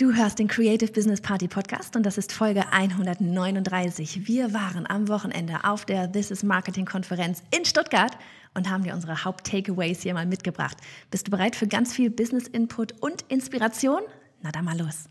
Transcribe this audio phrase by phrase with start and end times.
[0.00, 4.28] Du hörst den Creative Business Party Podcast und das ist Folge 139.
[4.28, 8.16] Wir waren am Wochenende auf der This is Marketing Konferenz in Stuttgart
[8.54, 10.76] und haben dir unsere Haupt-Takeaways hier mal mitgebracht.
[11.10, 14.02] Bist du bereit für ganz viel Business Input und Inspiration?
[14.40, 15.08] Na dann mal los.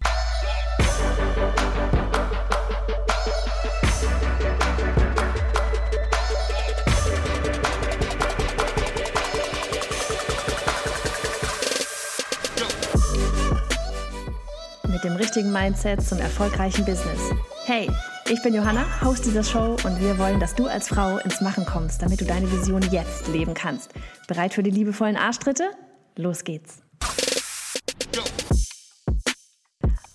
[14.98, 17.20] Mit dem richtigen Mindset zum erfolgreichen Business.
[17.66, 17.88] Hey,
[18.32, 21.68] ich bin Johanna, Host dieser Show und wir wollen, dass du als Frau ins Machen
[21.68, 23.92] kommst, damit du deine Vision jetzt leben kannst.
[24.28, 25.70] Bereit für die liebevollen Arschtritte?
[26.16, 26.82] Los geht's!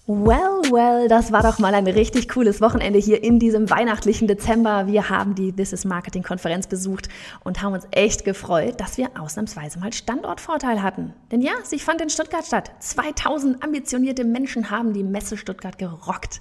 [0.09, 4.89] Well, well, das war doch mal ein richtig cooles Wochenende hier in diesem weihnachtlichen Dezember.
[4.89, 7.09] Wir haben die This is Marketing Konferenz besucht
[7.45, 11.15] und haben uns echt gefreut, dass wir ausnahmsweise mal Standortvorteil hatten.
[11.31, 12.73] Denn ja, sie fand in Stuttgart statt.
[12.81, 16.41] 2000 ambitionierte Menschen haben die Messe Stuttgart gerockt.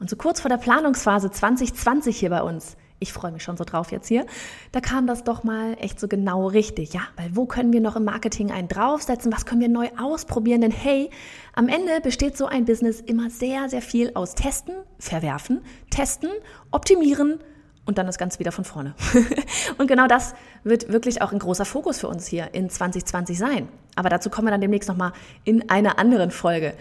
[0.00, 3.64] Und so kurz vor der Planungsphase 2020 hier bei uns ich freue mich schon so
[3.64, 4.26] drauf jetzt hier,
[4.72, 7.96] da kam das doch mal echt so genau richtig, ja, weil wo können wir noch
[7.96, 11.10] im Marketing einen draufsetzen, was können wir neu ausprobieren, denn hey,
[11.54, 15.60] am Ende besteht so ein Business immer sehr, sehr viel aus Testen, Verwerfen,
[15.90, 16.30] Testen,
[16.70, 17.40] Optimieren
[17.88, 18.94] und dann ist ganz wieder von vorne.
[19.78, 23.68] und genau das wird wirklich auch ein großer Fokus für uns hier in 2020 sein.
[23.96, 25.12] Aber dazu kommen wir dann demnächst nochmal
[25.44, 26.74] in einer anderen Folge.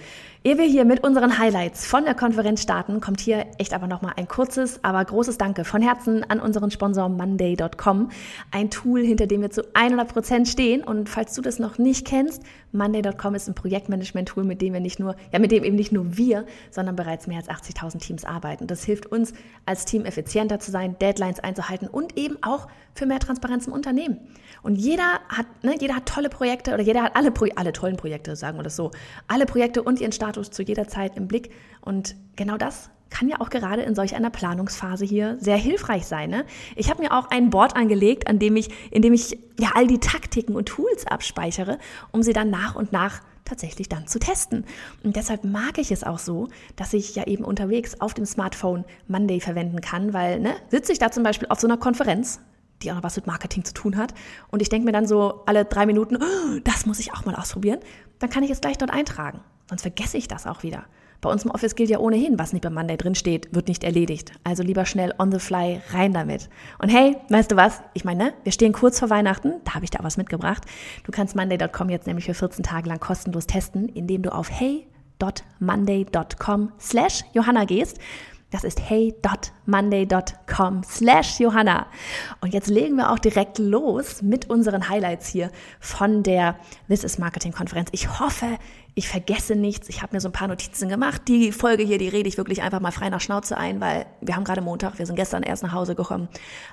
[0.48, 4.14] Ehe wir hier mit unseren Highlights von der Konferenz starten, kommt hier echt aber nochmal
[4.16, 8.12] ein kurzes, aber großes Danke von Herzen an unseren Sponsor Monday.com.
[8.52, 10.86] Ein Tool, hinter dem wir zu 100 Prozent stehen.
[10.86, 15.00] Und falls du das noch nicht kennst, Monday.com ist ein Projektmanagement-Tool, mit dem wir nicht
[15.00, 18.68] nur, ja, mit dem eben nicht nur wir, sondern bereits mehr als 80.000 Teams arbeiten.
[18.68, 19.34] Das hilft uns
[19.66, 24.20] als Team effizienter zu sein, Deadlines einzuhalten und eben auch für mehr Transparenz im Unternehmen.
[24.64, 28.36] Und jeder hat, ne, jeder hat tolle Projekte oder jeder hat alle, alle tollen Projekte,
[28.36, 28.92] sagen wir das so,
[29.28, 31.52] alle Projekte und ihren Status zu jeder Zeit im Blick.
[31.82, 36.30] Und genau das kann ja auch gerade in solch einer Planungsphase hier sehr hilfreich sein.
[36.30, 36.46] Ne?
[36.76, 39.88] Ich habe mir auch ein Board angelegt, an dem ich, in dem ich ja all
[39.88, 41.80] die Taktiken und Tools abspeichere,
[42.12, 44.66] um sie dann nach und nach tatsächlich dann zu testen.
[45.04, 48.84] Und deshalb mag ich es auch so, dass ich ja eben unterwegs auf dem Smartphone
[49.08, 52.42] Monday verwenden kann, weil ne, sitze ich da zum Beispiel auf so einer Konferenz,
[52.84, 54.14] die auch noch was mit Marketing zu tun hat,
[54.52, 57.36] und ich denke mir dann so alle drei Minuten, oh, das muss ich auch mal
[57.36, 57.80] ausprobieren,
[58.20, 59.40] dann kann ich es gleich dort eintragen.
[59.70, 60.86] Sonst vergesse ich das auch wieder.
[61.20, 63.84] Bei uns im Office gilt ja ohnehin, was nicht bei Monday drin steht, wird nicht
[63.84, 64.34] erledigt.
[64.44, 66.48] Also lieber schnell on the fly rein damit.
[66.78, 67.82] Und hey, weißt du was?
[67.94, 70.62] Ich meine, ne, wir stehen kurz vor Weihnachten, da habe ich da was mitgebracht.
[71.06, 76.72] Du kannst Monday.com jetzt nämlich für 14 Tage lang kostenlos testen, indem du auf hey.monday.com
[76.80, 77.98] slash Johanna gehst.
[78.52, 81.88] Das ist hey.monday.com slash Johanna.
[82.42, 85.52] Und jetzt legen wir auch direkt los mit unseren Highlights hier
[85.82, 86.56] von der
[86.88, 87.90] This is Marketing Konferenz.
[87.92, 88.58] Ich hoffe,
[88.98, 89.90] ich vergesse nichts.
[89.90, 91.22] Ich habe mir so ein paar Notizen gemacht.
[91.28, 94.36] Die Folge hier, die rede ich wirklich einfach mal frei nach Schnauze ein, weil wir
[94.36, 96.28] haben gerade Montag, wir sind gestern erst nach Hause gekommen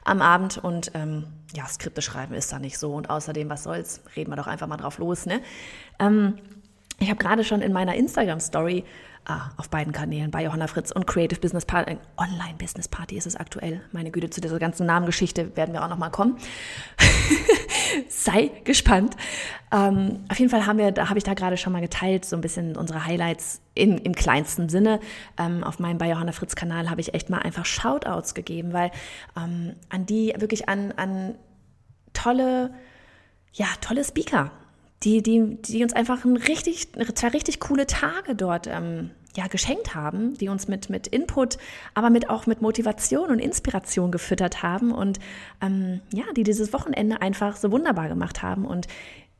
[0.04, 2.94] am Abend und ähm, ja, Skripte schreiben ist da nicht so.
[2.94, 5.26] Und außerdem, was soll's, reden wir doch einfach mal drauf los.
[5.26, 5.42] Ne?
[5.98, 6.38] Ähm,
[6.98, 8.84] ich habe gerade schon in meiner Instagram-Story
[9.26, 13.26] ah, auf beiden Kanälen bei Johanna Fritz und Creative Business Party, Online Business Party ist
[13.26, 13.82] es aktuell.
[13.92, 16.38] Meine Güte, zu dieser ganzen Namengeschichte werden wir auch nochmal kommen.
[18.08, 19.16] Sei gespannt.
[19.72, 22.36] Ähm, auf jeden Fall haben wir, da habe ich da gerade schon mal geteilt, so
[22.36, 25.00] ein bisschen unsere Highlights in, im kleinsten Sinne.
[25.38, 28.90] Ähm, auf meinem bei Johanna Fritz Kanal habe ich echt mal einfach Shoutouts gegeben, weil
[29.36, 31.34] ähm, an die wirklich an, an
[32.12, 32.72] tolle,
[33.52, 34.52] ja, tolle Speaker
[35.04, 39.94] die, die, die uns einfach ein richtig, zwei richtig coole Tage dort ähm, ja, geschenkt
[39.94, 41.58] haben, die uns mit, mit Input,
[41.94, 45.18] aber mit auch mit Motivation und Inspiration gefüttert haben und
[45.60, 48.64] ähm, ja, die dieses Wochenende einfach so wunderbar gemacht haben.
[48.64, 48.86] Und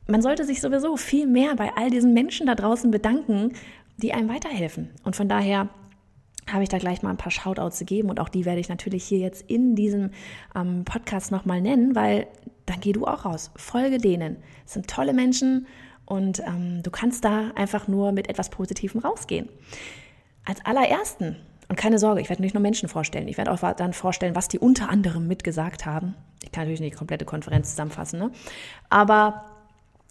[0.07, 3.53] man sollte sich sowieso viel mehr bei all diesen Menschen da draußen bedanken,
[3.97, 4.89] die einem weiterhelfen.
[5.03, 5.69] Und von daher
[6.51, 9.03] habe ich da gleich mal ein paar Shoutouts gegeben und auch die werde ich natürlich
[9.03, 10.11] hier jetzt in diesem
[10.55, 12.27] ähm, Podcast nochmal nennen, weil
[12.65, 14.37] dann geh du auch raus, folge denen.
[14.65, 15.65] Es sind tolle Menschen
[16.05, 19.49] und ähm, du kannst da einfach nur mit etwas Positivem rausgehen.
[20.45, 21.35] Als allerersten,
[21.67, 24.47] und keine Sorge, ich werde nicht nur Menschen vorstellen, ich werde auch dann vorstellen, was
[24.47, 26.15] die unter anderem mitgesagt haben.
[26.43, 28.31] Ich kann natürlich nicht die komplette Konferenz zusammenfassen, ne?
[28.89, 29.45] aber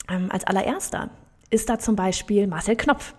[0.09, 1.11] ähm, als allererster
[1.51, 3.15] ist da zum Beispiel Marcel Knopf.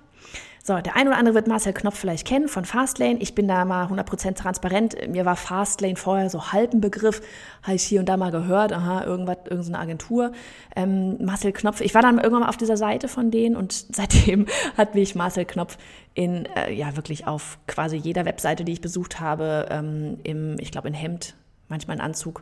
[0.68, 3.20] So, der ein oder andere wird Marcel Knopf vielleicht kennen von Fastlane.
[3.20, 4.96] Ich bin da mal 100% transparent.
[5.08, 7.22] Mir war Fastlane vorher so halb ein Begriff.
[7.62, 8.74] Habe ich hier und da mal gehört.
[8.74, 10.32] Aha, irgendwas, irgendeine Agentur.
[10.76, 11.82] Ähm, Marcel Knopf.
[11.82, 15.46] Ich war dann irgendwann mal auf dieser Seite von denen und seitdem hat mich Marcel
[15.46, 15.78] Knopf
[16.16, 20.72] in, äh, ja, wirklich auf quasi jeder Webseite, die ich besucht habe, ähm, im, ich
[20.72, 21.36] glaube in Hemd,
[21.70, 22.42] manchmal in Anzug,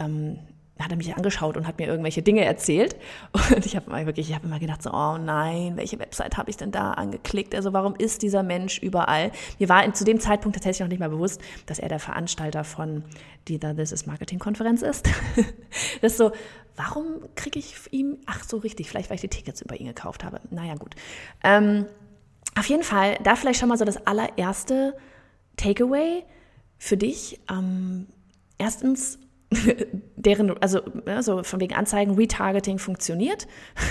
[0.00, 0.38] ähm,
[0.84, 2.96] hat er mich angeschaut und hat mir irgendwelche Dinge erzählt.
[3.54, 6.56] Und ich habe wirklich, ich habe immer gedacht so, oh nein, welche Website habe ich
[6.56, 7.54] denn da angeklickt?
[7.54, 9.32] Also warum ist dieser Mensch überall?
[9.58, 13.04] Mir war zu dem Zeitpunkt tatsächlich noch nicht mal bewusst, dass er der Veranstalter von
[13.48, 15.08] dieser This is Marketing Konferenz ist.
[16.00, 16.32] das ist so,
[16.76, 20.24] warum kriege ich ihm, ach so richtig, vielleicht weil ich die Tickets über ihn gekauft
[20.24, 20.40] habe.
[20.50, 20.94] Naja, gut.
[21.42, 21.86] Ähm,
[22.56, 24.96] auf jeden Fall, da vielleicht schon mal so das allererste
[25.56, 26.24] Takeaway
[26.78, 27.40] für dich.
[27.50, 28.06] Ähm,
[28.58, 29.18] erstens,
[30.16, 33.46] deren, also, also von wegen Anzeigen, Retargeting funktioniert.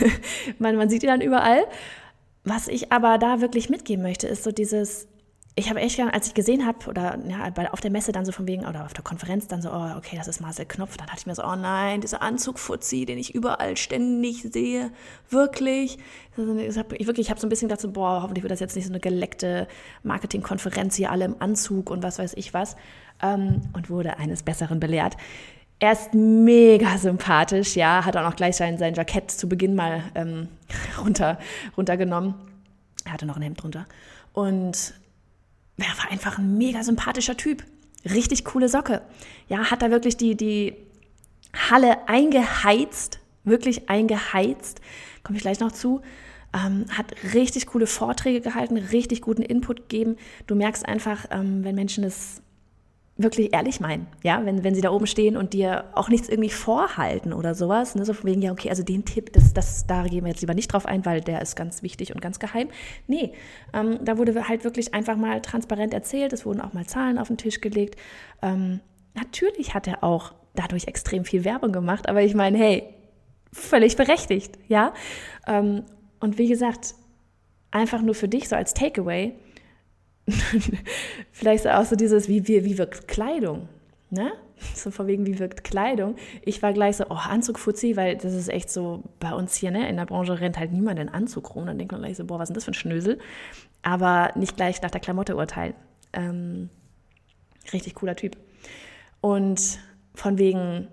[0.59, 1.65] man, man sieht die dann überall.
[2.43, 5.07] Was ich aber da wirklich mitgeben möchte, ist so dieses,
[5.59, 8.31] ich habe echt gern, als ich gesehen habe, oder ja, auf der Messe dann so
[8.31, 11.07] von wegen, oder auf der Konferenz dann so, oh, okay, das ist Marcel Knopf, dann
[11.07, 14.91] dachte ich mir so, oh nein, dieser Anzug-Fuzzi, den ich überall ständig sehe,
[15.31, 15.97] wirklich.
[16.37, 18.75] Ich habe wirklich, ich habe so ein bisschen gedacht, so, boah, hoffentlich wird das jetzt
[18.75, 19.67] nicht so eine geleckte
[20.03, 22.75] Marketingkonferenz hier alle im Anzug und was weiß ich was.
[23.21, 25.17] Ähm, und wurde eines Besseren belehrt.
[25.79, 30.03] Er ist mega sympathisch, ja, hat auch noch gleich sein, sein Jackett zu Beginn mal
[30.15, 30.47] ähm,
[30.99, 31.37] runter,
[31.75, 32.33] runtergenommen.
[33.05, 33.85] Er hatte noch ein Hemd drunter.
[34.33, 34.93] Und
[35.77, 37.63] er war einfach ein mega sympathischer Typ.
[38.05, 39.01] Richtig coole Socke.
[39.47, 40.75] Ja, hat da wirklich die, die
[41.69, 44.81] Halle eingeheizt, wirklich eingeheizt.
[45.23, 46.01] Komme ich gleich noch zu.
[46.53, 50.17] Ähm, hat richtig coole Vorträge gehalten, richtig guten Input gegeben.
[50.47, 52.41] Du merkst einfach, ähm, wenn Menschen es
[53.17, 56.49] wirklich ehrlich meinen, ja, wenn, wenn sie da oben stehen und dir auch nichts irgendwie
[56.49, 60.03] vorhalten oder sowas, ne, so von wegen, ja, okay, also den Tipp, das, das, da
[60.03, 62.69] gehen wir jetzt lieber nicht drauf ein, weil der ist ganz wichtig und ganz geheim.
[63.07, 63.33] Nee,
[63.73, 67.27] ähm, da wurde halt wirklich einfach mal transparent erzählt, es wurden auch mal Zahlen auf
[67.27, 67.99] den Tisch gelegt.
[68.41, 68.81] Ähm,
[69.15, 72.83] natürlich hat er auch dadurch extrem viel Werbung gemacht, aber ich meine, hey,
[73.51, 74.93] völlig berechtigt, ja.
[75.47, 75.83] Ähm,
[76.19, 76.93] und wie gesagt,
[77.71, 79.33] einfach nur für dich so als Takeaway,
[81.31, 83.69] vielleicht auch so dieses, wie, wie, wie wirkt Kleidung?
[84.09, 84.31] Ne?
[84.73, 86.15] So von wegen, wie wirkt Kleidung?
[86.43, 89.71] Ich war gleich so, oh, Anzug Fuzzi, weil das ist echt so, bei uns hier,
[89.71, 91.67] ne, in der Branche rennt halt niemand in Anzug rum.
[91.67, 93.19] Dann denkt man gleich so, boah, was ist denn das für ein Schnösel?
[93.83, 95.75] Aber nicht gleich nach der Klamotte urteilen.
[96.13, 96.69] Ähm,
[97.71, 98.35] richtig cooler Typ.
[99.21, 99.79] Und
[100.15, 100.87] von wegen,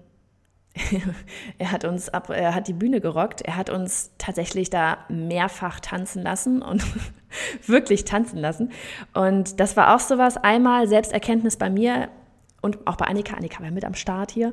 [1.59, 3.43] er hat uns ab, er hat die Bühne gerockt.
[3.43, 6.85] Er hat uns tatsächlich da mehrfach tanzen lassen und
[7.67, 8.73] wirklich tanzen lassen.
[9.13, 10.37] Und das war auch sowas.
[10.37, 12.09] Einmal Selbsterkenntnis bei mir
[12.61, 13.37] und auch bei Annika.
[13.37, 14.53] Annika war mit am Start hier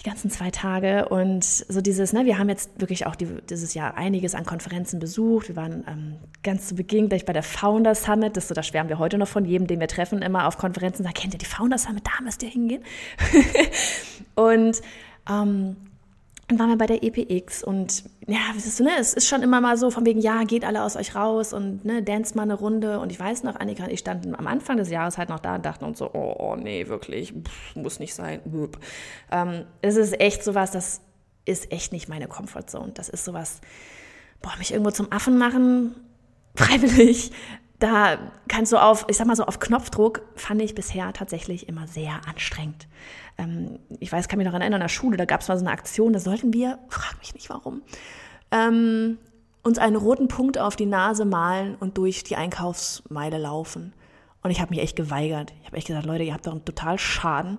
[0.00, 3.74] die ganzen zwei Tage und so dieses, ne, wir haben jetzt wirklich auch die, dieses
[3.74, 5.48] Jahr einiges an Konferenzen besucht.
[5.48, 8.88] Wir waren ähm, ganz zu Beginn gleich bei der Founder Summit, das so, da schwärmen
[8.88, 11.44] wir heute noch von jedem, den wir treffen, immer auf Konferenzen, da kennt ihr die
[11.44, 12.82] Founder Summit, da müsst ihr hingehen.
[14.36, 14.80] und
[15.30, 15.76] ähm,
[16.50, 18.90] dann waren wir bei der EPX und ja, du, ne?
[18.98, 21.84] Es ist schon immer mal so von wegen, ja, geht alle aus euch raus und
[21.84, 22.98] ne, dance mal eine Runde.
[22.98, 25.54] Und ich weiß noch, Annika und ich standen am Anfang des Jahres halt noch da
[25.54, 28.40] und dachten uns so, oh, oh nee, wirklich, pff, muss nicht sein.
[29.30, 31.02] Ähm, es ist echt sowas, das
[31.44, 32.92] ist echt nicht meine Comfortzone.
[32.94, 33.60] Das ist sowas,
[34.42, 35.94] boah, mich irgendwo zum Affen machen,
[36.56, 37.30] freiwillig,
[37.80, 41.88] da kannst du auf, ich sag mal so, auf Knopfdruck fand ich bisher tatsächlich immer
[41.88, 42.86] sehr anstrengend.
[43.38, 45.64] Ähm, ich weiß, kann mich noch erinnern, an der Schule, da gab es mal so
[45.64, 47.82] eine Aktion, da sollten wir, frag mich nicht warum,
[48.50, 49.18] ähm,
[49.62, 53.94] uns einen roten Punkt auf die Nase malen und durch die Einkaufsmeile laufen.
[54.42, 55.52] Und ich habe mich echt geweigert.
[55.60, 57.58] Ich habe echt gesagt, Leute, ihr habt doch einen total Schaden.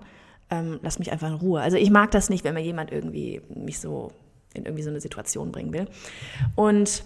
[0.50, 1.60] Ähm, lasst mich einfach in Ruhe.
[1.60, 4.12] Also ich mag das nicht, wenn mir jemand irgendwie mich so
[4.54, 5.86] in irgendwie so eine Situation bringen will.
[6.56, 7.04] Und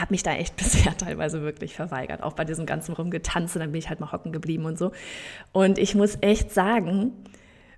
[0.00, 3.78] habe mich da echt bisher teilweise wirklich verweigert, auch bei diesem ganzen Rumgetanze, dann bin
[3.78, 4.92] ich halt mal hocken geblieben und so.
[5.52, 7.12] Und ich muss echt sagen,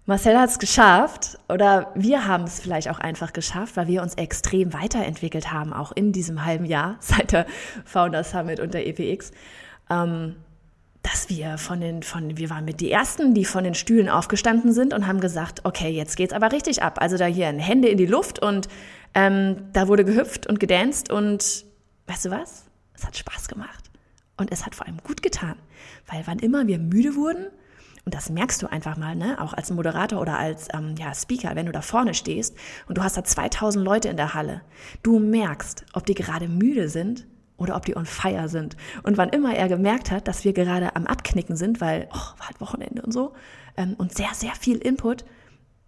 [0.07, 4.15] Marcel hat es geschafft oder wir haben es vielleicht auch einfach geschafft, weil wir uns
[4.15, 7.47] extrem weiterentwickelt haben, auch in diesem halben Jahr seit der
[7.85, 9.31] Founder Summit und der EPX.
[9.89, 10.37] Ähm,
[11.03, 14.73] dass wir von den, von, wir waren mit die Ersten, die von den Stühlen aufgestanden
[14.73, 16.99] sind und haben gesagt, okay, jetzt geht's aber richtig ab.
[17.01, 18.69] Also da hier Hände in die Luft und
[19.15, 21.65] ähm, da wurde gehüpft und gedanced und
[22.11, 22.65] weißt du was?
[22.95, 23.91] Es hat Spaß gemacht.
[24.37, 25.57] Und es hat vor allem gut getan.
[26.07, 27.47] Weil wann immer wir müde wurden,
[28.07, 29.41] und das merkst du einfach mal, ne?
[29.41, 32.57] auch als Moderator oder als ähm, ja, Speaker, wenn du da vorne stehst
[32.89, 34.63] und du hast da 2000 Leute in der Halle,
[35.03, 37.27] du merkst, ob die gerade müde sind
[37.59, 38.77] oder ob die on fire sind.
[39.03, 42.47] Und wann immer er gemerkt hat, dass wir gerade am Abknicken sind, weil, oh, war
[42.47, 43.35] halt Wochenende und so,
[43.77, 45.27] ähm, und sehr, sehr viel Input,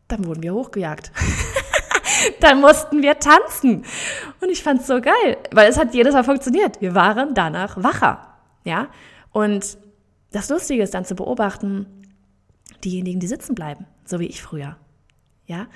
[0.06, 1.12] dann wurden wir hochgejagt.
[2.40, 3.84] dann mussten wir tanzen.
[4.40, 6.80] Und ich fand es so geil, weil es hat jedes Mal funktioniert.
[6.80, 8.34] Wir waren danach wacher.
[8.64, 8.88] Ja?
[9.30, 9.78] Und
[10.30, 11.86] das Lustige ist dann zu beobachten,
[12.84, 14.76] diejenigen, die sitzen bleiben, so wie ich früher.
[15.46, 15.66] Ja?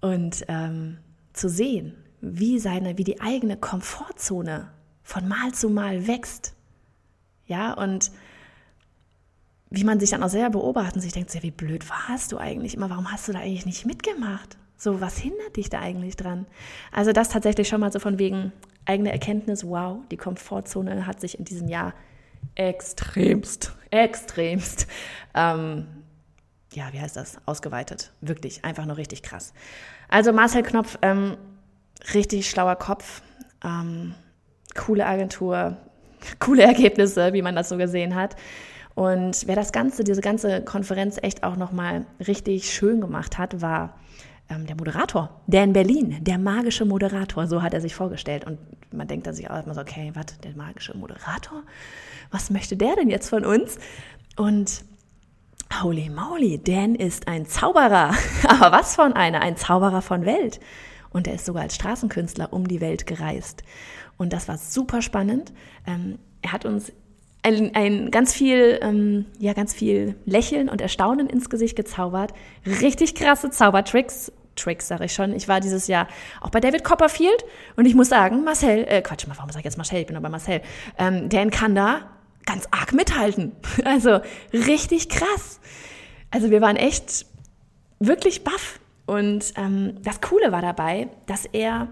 [0.00, 0.98] Und ähm,
[1.32, 4.70] zu sehen, wie seine, wie die eigene Komfortzone
[5.02, 6.54] von Mal zu Mal wächst.
[7.46, 8.10] Ja, und
[9.70, 12.74] wie man sich dann auch selber beobachtet und sich denkt, wie blöd warst du eigentlich
[12.74, 14.56] immer, warum hast du da eigentlich nicht mitgemacht?
[14.76, 16.46] So, was hindert dich da eigentlich dran?
[16.92, 18.52] Also das tatsächlich schon mal so von wegen
[18.84, 21.94] eigene Erkenntnis, wow, die Komfortzone hat sich in diesem Jahr
[22.54, 24.86] extremst, extremst,
[25.34, 25.86] ähm,
[26.72, 28.12] ja, wie heißt das, ausgeweitet.
[28.20, 29.52] Wirklich, einfach nur richtig krass.
[30.08, 31.36] Also Marcel Knopf, ähm,
[32.14, 33.22] richtig schlauer Kopf,
[33.64, 34.14] ähm,
[34.74, 35.78] coole Agentur,
[36.38, 38.36] coole Ergebnisse, wie man das so gesehen hat.
[38.94, 43.98] Und wer das Ganze, diese ganze Konferenz echt auch nochmal richtig schön gemacht hat, war
[44.48, 48.46] ähm, der Moderator, der in Berlin, der magische Moderator, so hat er sich vorgestellt.
[48.46, 48.58] Und
[48.92, 51.62] man denkt dann sich auch immer so, okay, was, der magische Moderator?
[52.30, 53.78] Was möchte der denn jetzt von uns?
[54.36, 54.84] Und
[55.82, 58.14] holy moly, Dan ist ein Zauberer.
[58.48, 59.40] Aber was von einer?
[59.40, 60.60] Ein Zauberer von Welt.
[61.10, 63.62] Und er ist sogar als Straßenkünstler um die Welt gereist.
[64.16, 65.52] Und das war super spannend.
[65.86, 66.92] Ähm, er hat uns
[67.46, 72.32] ein, ein ganz viel, ähm, ja, ganz viel Lächeln und Erstaunen ins Gesicht gezaubert.
[72.66, 74.32] Richtig krasse Zaubertricks.
[74.56, 75.32] Tricks, sage ich schon.
[75.32, 76.08] Ich war dieses Jahr
[76.40, 77.44] auch bei David Copperfield
[77.76, 80.00] und ich muss sagen, Marcel, äh, Quatsch, warum sage ich jetzt Marcel?
[80.00, 80.62] Ich bin aber Marcel.
[80.98, 82.10] Ähm, der kann da
[82.46, 83.52] ganz arg mithalten.
[83.84, 84.20] Also
[84.52, 85.60] richtig krass.
[86.30, 87.26] Also wir waren echt
[87.98, 88.80] wirklich baff.
[89.06, 91.88] Und ähm, das Coole war dabei, dass er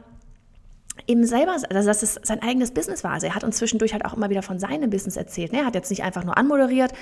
[1.06, 3.12] eben selber, also dass es sein eigenes Business war.
[3.12, 5.52] Also er hat uns zwischendurch halt auch immer wieder von seinem Business erzählt.
[5.52, 5.60] Ne?
[5.60, 6.92] Er hat jetzt nicht einfach nur anmoderiert,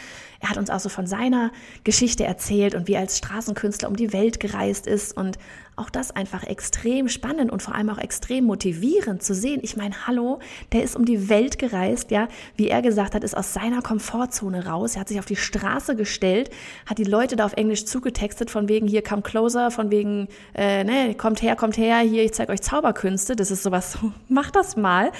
[0.41, 1.53] er hat uns auch so von seiner
[1.85, 5.39] Geschichte erzählt und wie er als Straßenkünstler um die Welt gereist ist und
[5.77, 9.61] auch das einfach extrem spannend und vor allem auch extrem motivierend zu sehen.
[9.63, 10.39] Ich meine, hallo,
[10.73, 14.67] der ist um die Welt gereist, ja, wie er gesagt hat, ist aus seiner Komfortzone
[14.67, 14.95] raus.
[14.95, 16.51] Er hat sich auf die Straße gestellt,
[16.87, 20.85] hat die Leute da auf Englisch zugetextet, von wegen hier come closer, von wegen, äh,
[20.85, 23.35] ne, kommt her, kommt her, hier, ich zeige euch Zauberkünste.
[23.35, 23.82] Das ist sowas,
[24.29, 25.13] macht das mal.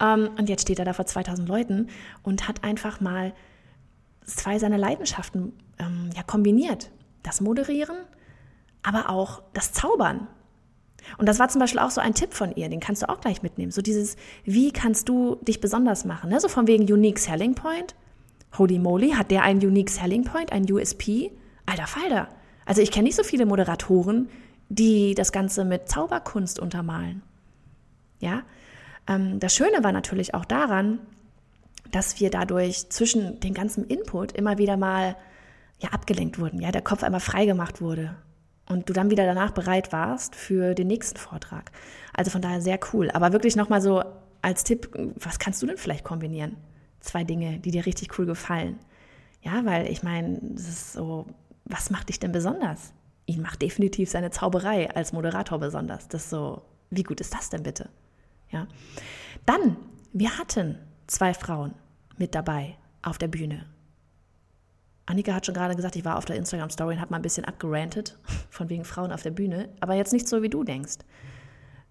[0.00, 1.88] Ähm, und jetzt steht er da vor 2000 Leuten
[2.22, 3.34] und hat einfach mal
[4.24, 6.90] zwei seiner Leidenschaften ähm, ja, kombiniert.
[7.22, 7.96] Das Moderieren
[8.82, 10.26] aber auch das Zaubern.
[11.16, 13.20] Und das war zum Beispiel auch so ein Tipp von ihr, den kannst du auch
[13.20, 13.70] gleich mitnehmen.
[13.70, 16.30] So dieses, wie kannst du dich besonders machen?
[16.30, 16.40] Ne?
[16.40, 17.94] So von wegen Unique Selling Point.
[18.56, 21.30] Holy moly, hat der einen Unique Selling Point, ein USP?
[21.66, 22.28] Alter Falter.
[22.64, 24.28] Also ich kenne nicht so viele Moderatoren,
[24.68, 27.22] die das Ganze mit Zauberkunst untermalen.
[28.20, 28.42] Ja,
[29.06, 31.00] ähm, das Schöne war natürlich auch daran,
[31.90, 35.16] dass wir dadurch zwischen dem ganzen Input immer wieder mal
[35.78, 38.16] ja, abgelenkt wurden, ja, der Kopf einmal freigemacht wurde
[38.68, 41.70] und du dann wieder danach bereit warst für den nächsten Vortrag.
[42.12, 43.10] Also von daher sehr cool.
[43.12, 44.02] Aber wirklich nochmal so
[44.42, 46.56] als Tipp, was kannst du denn vielleicht kombinieren?
[47.00, 48.78] Zwei Dinge, die dir richtig cool gefallen.
[49.40, 51.26] Ja, weil ich meine, das ist so,
[51.64, 52.92] was macht dich denn besonders?
[53.26, 56.08] Ihn macht definitiv seine Zauberei als Moderator besonders.
[56.08, 57.88] Das ist so, wie gut ist das denn bitte?
[58.50, 58.66] Ja.
[59.46, 59.76] Dann,
[60.12, 61.74] wir hatten zwei Frauen
[62.16, 63.66] mit dabei auf der Bühne.
[65.06, 67.46] Annika hat schon gerade gesagt, ich war auf der Instagram-Story und habe mal ein bisschen
[67.46, 68.18] abgerantet,
[68.50, 70.98] von wegen Frauen auf der Bühne, aber jetzt nicht so, wie du denkst,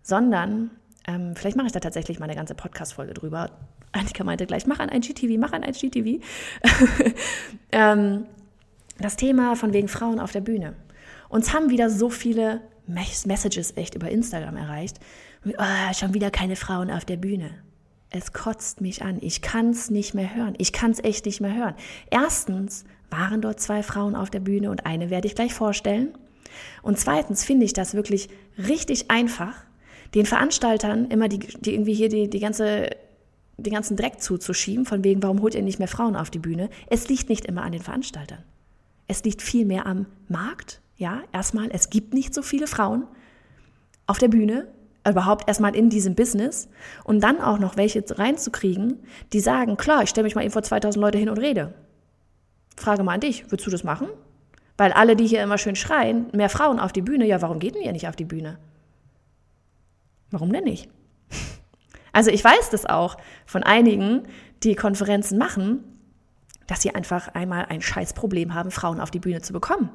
[0.04, 0.72] sondern
[1.08, 3.50] ähm, vielleicht mache ich da tatsächlich mal eine ganze Podcast-Folge drüber.
[3.92, 6.24] Annika meinte gleich, mach ein IGTV, mach ein IGTV.
[7.72, 8.26] ähm,
[9.00, 10.76] das Thema von wegen Frauen auf der Bühne.
[11.30, 15.00] Uns haben wieder so viele Messages echt über Instagram erreicht.
[15.58, 17.52] Oh, schon wieder keine Frauen auf der Bühne.
[18.10, 19.18] Es kotzt mich an.
[19.22, 20.56] Ich kann es nicht mehr hören.
[20.58, 21.76] Ich kann es echt nicht mehr hören.
[22.10, 26.10] Erstens, waren dort zwei Frauen auf der Bühne und eine werde ich gleich vorstellen.
[26.82, 29.56] Und zweitens finde ich das wirklich richtig einfach,
[30.16, 32.90] den Veranstaltern immer die, die irgendwie hier die, die ganze,
[33.58, 36.70] den ganzen Dreck zuzuschieben, von wegen, warum holt ihr nicht mehr Frauen auf die Bühne?
[36.90, 38.44] Es liegt nicht immer an den Veranstaltern.
[39.08, 40.82] Es liegt vielmehr am Markt.
[40.98, 43.06] Ja, erstmal, es gibt nicht so viele Frauen
[44.06, 44.68] auf der Bühne,
[45.10, 46.70] überhaupt erstmal in diesem Business
[47.04, 49.00] und dann auch noch welche reinzukriegen,
[49.34, 51.74] die sagen, klar, ich stelle mich mal eben vor 2000 Leute hin und rede.
[52.76, 54.08] Frage mal an dich, würdest du das machen?
[54.78, 57.76] Weil alle, die hier immer schön schreien, mehr Frauen auf die Bühne, ja, warum geht
[57.76, 58.58] denn ihr nicht auf die Bühne?
[60.32, 60.90] Warum denn nicht?
[62.14, 64.24] Also ich weiß das auch von einigen,
[64.64, 65.84] die Konferenzen machen,
[66.66, 69.92] dass sie einfach einmal ein Scheißproblem haben, Frauen auf die Bühne zu bekommen.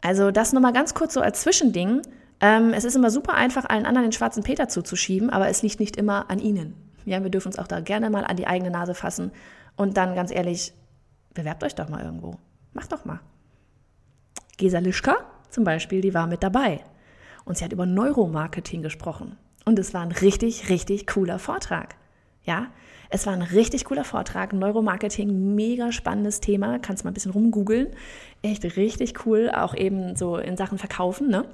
[0.00, 2.02] Also das nochmal ganz kurz so als Zwischending.
[2.40, 5.80] Ähm, es ist immer super einfach, allen anderen den schwarzen Peter zuzuschieben, aber es liegt
[5.80, 6.74] nicht immer an ihnen.
[7.04, 9.32] Ja, wir dürfen uns auch da gerne mal an die eigene Nase fassen
[9.76, 10.72] und dann ganz ehrlich,
[11.34, 12.34] bewerbt euch doch mal irgendwo.
[12.72, 13.20] Macht doch mal.
[14.56, 15.16] Gesa Lischka
[15.50, 16.80] zum Beispiel, die war mit dabei.
[17.44, 19.36] Und sie hat über Neuromarketing gesprochen.
[19.64, 21.96] Und es war ein richtig, richtig cooler Vortrag.
[22.42, 22.68] Ja,
[23.10, 24.52] es war ein richtig cooler Vortrag.
[24.52, 26.78] Neuromarketing, mega spannendes Thema.
[26.78, 27.88] Kannst mal ein bisschen rumgoogeln.
[28.42, 29.50] Echt richtig cool.
[29.54, 31.46] Auch eben so in Sachen Verkaufen, ne?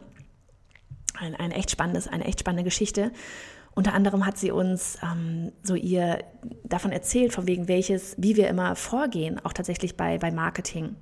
[1.19, 3.13] Ein, ein echt spannendes, eine echt spannende Geschichte.
[3.75, 6.19] Unter anderem hat sie uns ähm, so ihr
[6.63, 10.97] davon erzählt, von wegen welches, wie wir immer vorgehen, auch tatsächlich bei, bei Marketing.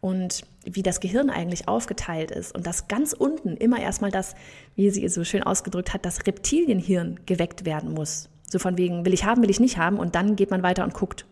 [0.00, 4.34] und wie das Gehirn eigentlich aufgeteilt ist und dass ganz unten immer erstmal das,
[4.76, 8.28] wie sie es so schön ausgedrückt hat, das Reptilienhirn geweckt werden muss.
[8.50, 10.84] So von wegen, will ich haben, will ich nicht haben und dann geht man weiter
[10.84, 11.26] und guckt.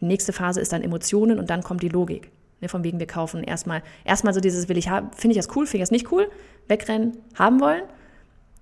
[0.00, 2.30] Die nächste Phase ist dann Emotionen und dann kommt die Logik.
[2.60, 5.54] Ne, von wegen, wir kaufen erstmal, erstmal so dieses, will ich haben, finde ich das
[5.56, 6.30] cool, finde ich das nicht cool,
[6.68, 7.82] wegrennen, haben wollen.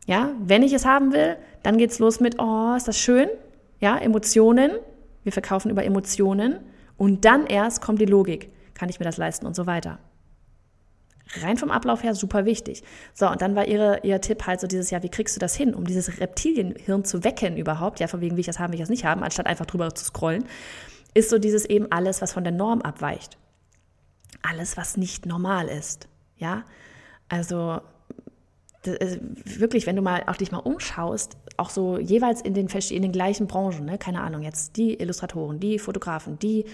[0.06, 3.28] Ja, wenn ich es haben will, dann geht's los mit, oh, ist das schön?
[3.78, 4.72] Ja, Emotionen.
[5.22, 6.58] Wir verkaufen über Emotionen.
[6.96, 8.50] Und dann erst kommt die Logik.
[8.74, 9.98] Kann ich mir das leisten und so weiter.
[11.40, 12.82] Rein vom Ablauf her super wichtig.
[13.14, 15.54] So, und dann war ihre, ihr Tipp halt so dieses, ja, wie kriegst du das
[15.54, 18.76] hin, um dieses Reptilienhirn zu wecken überhaupt, ja, von wegen, wie ich das haben, wie
[18.76, 20.44] ich das nicht haben, anstatt einfach drüber zu scrollen,
[21.14, 23.38] ist so dieses eben alles, was von der Norm abweicht.
[24.42, 26.64] Alles, was nicht normal ist, ja.
[27.28, 27.80] Also,
[28.84, 33.12] wirklich, wenn du mal auf dich mal umschaust, auch so jeweils in den, in den
[33.12, 33.98] gleichen Branchen, ne?
[33.98, 36.64] keine Ahnung, jetzt die Illustratoren, die Fotografen, die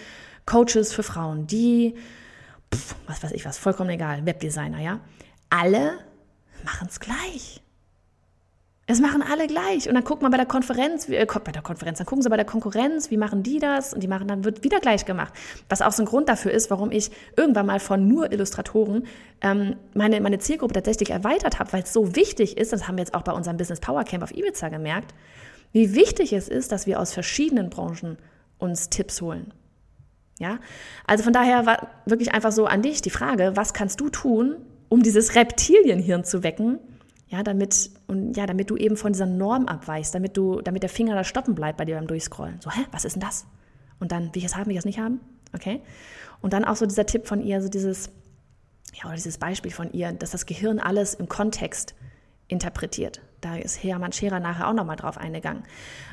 [0.47, 1.95] Coaches für Frauen, die,
[2.75, 5.01] pf, was weiß ich was, vollkommen egal, Webdesigner, ja,
[5.51, 5.99] alle
[6.65, 7.63] machen es gleich.
[8.91, 9.87] Es machen alle gleich.
[9.87, 12.37] Und dann guckt man bei der Konferenz, äh, bei der Konferenz, dann gucken sie bei
[12.37, 13.93] der Konkurrenz, wie machen die das?
[13.93, 15.35] Und die machen, dann wird wieder gleich gemacht.
[15.69, 19.07] Was auch so ein Grund dafür ist, warum ich irgendwann mal von nur Illustratoren
[19.43, 23.03] ähm, meine, meine Zielgruppe tatsächlich erweitert habe, weil es so wichtig ist, das haben wir
[23.03, 25.15] jetzt auch bei unserem Business Power Camp auf Ibiza gemerkt,
[25.73, 28.17] wie wichtig es ist, dass wir aus verschiedenen Branchen
[28.57, 29.53] uns Tipps holen.
[30.39, 30.61] Ja,
[31.07, 34.57] also von daher war wirklich einfach so an dich die Frage, was kannst du tun,
[34.89, 36.79] um dieses Reptilienhirn zu wecken?
[37.29, 40.91] Ja, damit, und ja, damit du eben von dieser Norm abweichst, damit du, damit der
[40.91, 42.61] Finger da stoppen bleibt bei dir beim Durchscrollen.
[42.61, 43.47] So, hä, was ist denn das?
[44.01, 45.21] Und dann, will ich es haben, will ich es nicht haben?
[45.55, 45.83] Okay?
[46.41, 48.11] Und dann auch so dieser Tipp von ihr, so dieses,
[48.95, 51.95] ja, oder dieses Beispiel von ihr, dass das Gehirn alles im Kontext
[52.49, 53.21] interpretiert.
[53.41, 55.63] Da ist Hermann Scherer nachher auch nochmal drauf eingegangen.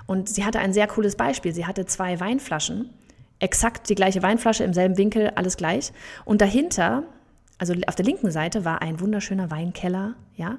[0.06, 1.54] Und sie hatte ein sehr cooles Beispiel.
[1.54, 2.90] Sie hatte zwei Weinflaschen,
[3.40, 5.92] exakt die gleiche Weinflasche im selben Winkel, alles gleich.
[6.26, 7.04] Und dahinter,
[7.58, 10.58] also auf der linken Seite, war ein wunderschöner Weinkeller, ja.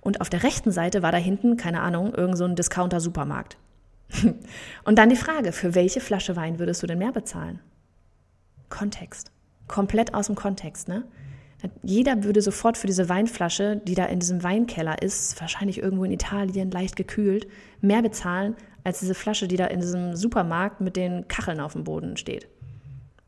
[0.00, 3.56] Und auf der rechten Seite war da hinten, keine Ahnung, irgend so Discounter-Supermarkt.
[4.84, 7.60] Und dann die Frage, für welche Flasche Wein würdest du denn mehr bezahlen?
[8.68, 9.30] Kontext.
[9.68, 11.04] Komplett aus dem Kontext, ne?
[11.82, 16.12] Jeder würde sofort für diese Weinflasche, die da in diesem Weinkeller ist, wahrscheinlich irgendwo in
[16.12, 17.46] Italien, leicht gekühlt,
[17.82, 21.84] mehr bezahlen als diese Flasche, die da in diesem Supermarkt mit den Kacheln auf dem
[21.84, 22.48] Boden steht.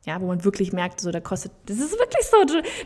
[0.05, 2.37] Ja, wo man wirklich merkt, so, da kostet, das ist wirklich so,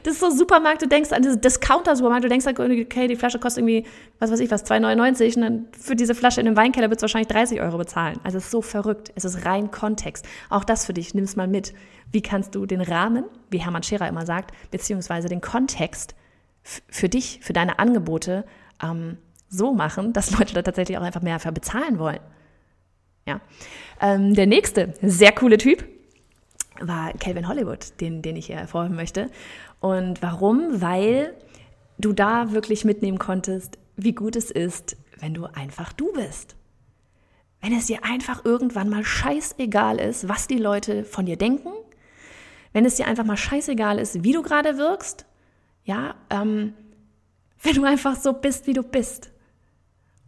[0.02, 3.64] das ist so Supermarkt, du denkst an diese Discounter-Supermarkt, du denkst, okay, die Flasche kostet
[3.64, 6.98] irgendwie, was weiß ich was, 2,99 und dann für diese Flasche in dem Weinkeller wird
[6.98, 8.20] es wahrscheinlich 30 Euro bezahlen.
[8.22, 10.26] Also es ist so verrückt, es ist rein Kontext.
[10.50, 11.72] Auch das für dich, nimm es mal mit.
[12.12, 16.14] Wie kannst du den Rahmen, wie Hermann Scherer immer sagt, beziehungsweise den Kontext
[16.62, 18.44] für dich, für deine Angebote
[18.82, 19.16] ähm,
[19.48, 22.20] so machen, dass Leute da tatsächlich auch einfach mehr für bezahlen wollen.
[23.26, 23.40] Ja.
[24.02, 25.95] Ähm, der nächste sehr coole Typ
[26.80, 29.30] war Calvin Hollywood, den, den ich hier hervorheben möchte.
[29.80, 30.80] Und warum?
[30.80, 31.34] Weil
[31.98, 36.56] du da wirklich mitnehmen konntest, wie gut es ist, wenn du einfach du bist.
[37.60, 41.70] Wenn es dir einfach irgendwann mal scheißegal ist, was die Leute von dir denken,
[42.72, 45.24] wenn es dir einfach mal scheißegal ist, wie du gerade wirkst,
[45.84, 46.74] ja, ähm,
[47.62, 49.30] wenn du einfach so bist, wie du bist.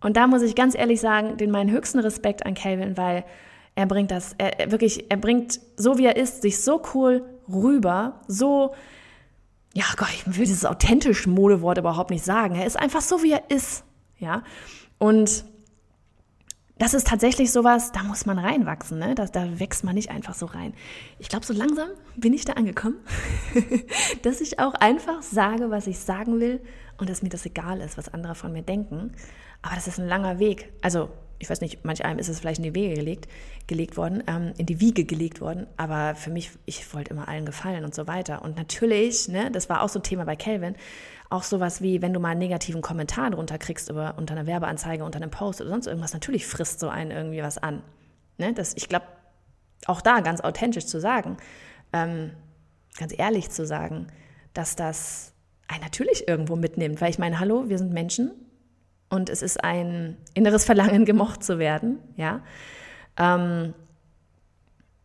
[0.01, 3.25] Und da muss ich ganz ehrlich sagen, den meinen höchsten Respekt an Calvin, weil
[3.79, 8.23] er bringt das, er, wirklich, er bringt so wie er ist, sich so cool rüber,
[8.27, 8.75] so,
[9.73, 12.57] ja Gott, ich will dieses authentische Modewort überhaupt nicht sagen.
[12.57, 13.85] Er ist einfach so wie er ist,
[14.19, 14.43] ja.
[14.99, 15.45] Und
[16.79, 19.15] das ist tatsächlich sowas, da muss man reinwachsen, ne?
[19.15, 20.75] Da, da wächst man nicht einfach so rein.
[21.21, 22.97] Ich glaube, so langsam bin ich da angekommen,
[24.23, 26.61] dass ich auch einfach sage, was ich sagen will
[26.97, 29.13] und dass mir das egal ist, was andere von mir denken.
[29.63, 30.73] Aber das ist ein langer Weg.
[30.83, 33.29] Also, ich weiß nicht, manch einem ist es vielleicht in die Wege gelegt,
[33.67, 35.67] gelegt worden, ähm, in die Wiege gelegt worden.
[35.77, 38.43] Aber für mich, ich wollte immer allen gefallen und so weiter.
[38.43, 40.75] Und natürlich, ne, das war auch so ein Thema bei Calvin,
[41.31, 45.05] auch sowas wie, wenn du mal einen negativen Kommentar drunter kriegst über, unter einer Werbeanzeige,
[45.05, 47.83] unter einem Post oder sonst irgendwas, natürlich frisst so einen irgendwie was an.
[48.39, 48.53] Ne?
[48.55, 49.07] Das, ich glaube,
[49.87, 51.37] auch da ganz authentisch zu sagen,
[51.93, 52.33] ähm,
[52.99, 54.09] ganz ehrlich zu sagen,
[54.55, 55.35] dass das
[55.69, 57.01] einen natürlich irgendwo mitnimmt.
[57.01, 58.33] Weil ich meine, hallo, wir sind Menschen
[59.11, 62.43] und es ist ein inneres Verlangen, gemocht zu werden, ja.
[63.17, 63.75] Ähm,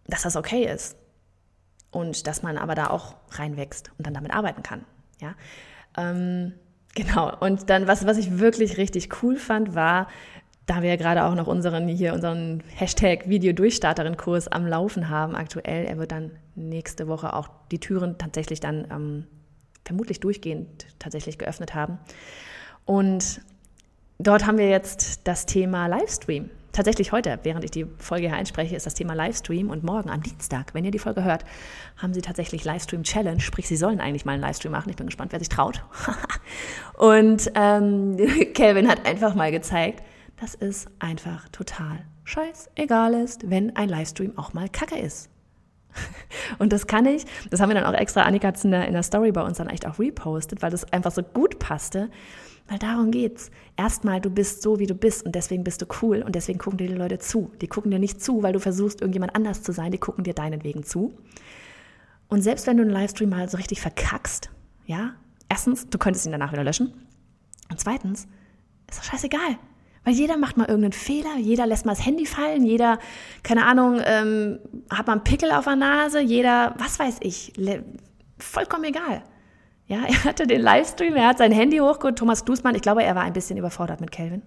[0.08, 0.98] dass das okay ist.
[1.92, 4.84] Und dass man aber da auch reinwächst und dann damit arbeiten kann.
[5.22, 5.36] Ja.
[5.98, 6.54] Ähm,
[6.96, 7.36] genau.
[7.40, 10.08] Und dann, was, was ich wirklich richtig cool fand, war,
[10.66, 15.86] da wir ja gerade auch noch unseren hier unseren Hashtag Video-Durchstarterin-Kurs am Laufen haben aktuell,
[15.86, 19.28] er wird dann nächste Woche auch die Türen tatsächlich dann ähm,
[19.84, 22.00] vermutlich durchgehend tatsächlich geöffnet haben.
[22.86, 23.42] Und
[24.28, 28.76] dort haben wir jetzt das Thema Livestream tatsächlich heute, während ich die Folge hier einspreche,
[28.76, 31.46] ist das Thema Livestream und morgen am Dienstag, wenn ihr die Folge hört,
[31.98, 34.90] haben sie tatsächlich Livestream Challenge, sprich, sie sollen eigentlich mal einen Livestream machen.
[34.90, 35.84] Ich bin gespannt, wer sich traut.
[36.98, 38.18] und ähm,
[38.54, 40.04] Kelvin hat einfach mal gezeigt,
[40.42, 45.30] dass es einfach total scheißegal ist, wenn ein Livestream auch mal kacke ist.
[46.58, 48.88] Und das kann ich, das haben wir dann auch extra, Annika hat es in der,
[48.88, 52.10] in der Story bei uns dann echt auch repostet, weil das einfach so gut passte.
[52.68, 53.52] Weil darum geht's.
[53.76, 56.78] Erstmal, du bist so, wie du bist und deswegen bist du cool und deswegen gucken
[56.78, 57.52] dir die Leute zu.
[57.62, 60.34] Die gucken dir nicht zu, weil du versuchst, irgendjemand anders zu sein, die gucken dir
[60.34, 61.14] deinetwegen zu.
[62.30, 64.50] Und selbst wenn du einen Livestream mal so richtig verkackst,
[64.86, 65.14] ja,
[65.50, 66.94] erstens, du könntest ihn danach wieder löschen.
[67.70, 68.28] Und zweitens,
[68.90, 69.58] ist doch scheißegal.
[70.06, 73.00] Weil jeder macht mal irgendeinen Fehler, jeder lässt mal das Handy fallen, jeder,
[73.42, 77.54] keine Ahnung, ähm, hat mal einen Pickel auf der Nase, jeder, was weiß ich,
[78.38, 79.24] vollkommen egal.
[79.88, 83.16] Ja, er hatte den Livestream, er hat sein Handy hochgeholt, Thomas Glusmann, ich glaube, er
[83.16, 84.42] war ein bisschen überfordert mit Kelvin.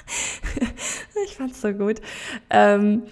[1.24, 2.00] ich fand's so gut.
[2.50, 3.04] Ähm,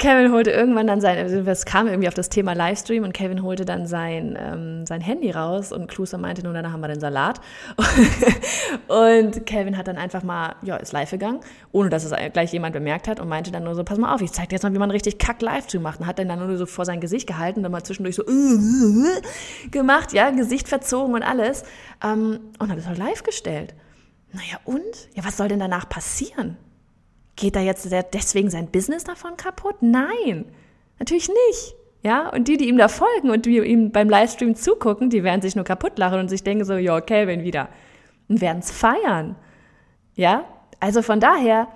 [0.00, 3.42] Kevin holte irgendwann dann sein, also es kam irgendwie auf das Thema Livestream und Kevin
[3.42, 7.00] holte dann sein, ähm, sein Handy raus und Kluser meinte, nun, dann haben wir den
[7.00, 7.38] Salat.
[8.88, 12.72] und Kevin hat dann einfach mal, ja, ist live gegangen, ohne dass es gleich jemand
[12.72, 14.72] bemerkt hat und meinte dann nur so, pass mal auf, ich zeig dir jetzt mal,
[14.72, 16.00] wie man richtig kack Livestream macht.
[16.00, 18.24] Und hat dann, dann nur so vor sein Gesicht gehalten und dann mal zwischendurch so
[19.70, 21.64] gemacht, ja, Gesicht verzogen und alles.
[22.02, 23.74] Ähm, und hat es halt live gestellt.
[24.32, 24.80] Naja, und?
[25.14, 26.56] Ja, was soll denn danach passieren?
[27.40, 29.76] Geht da jetzt deswegen sein Business davon kaputt?
[29.80, 30.44] Nein,
[30.98, 31.74] natürlich nicht.
[32.02, 35.40] Ja, und die, die ihm da folgen und die ihm beim Livestream zugucken, die werden
[35.40, 37.70] sich nur kaputt lachen und sich denken so, ja, Calvin wieder.
[38.28, 39.36] Und werden es feiern.
[40.14, 40.44] Ja,
[40.80, 41.68] also von daher,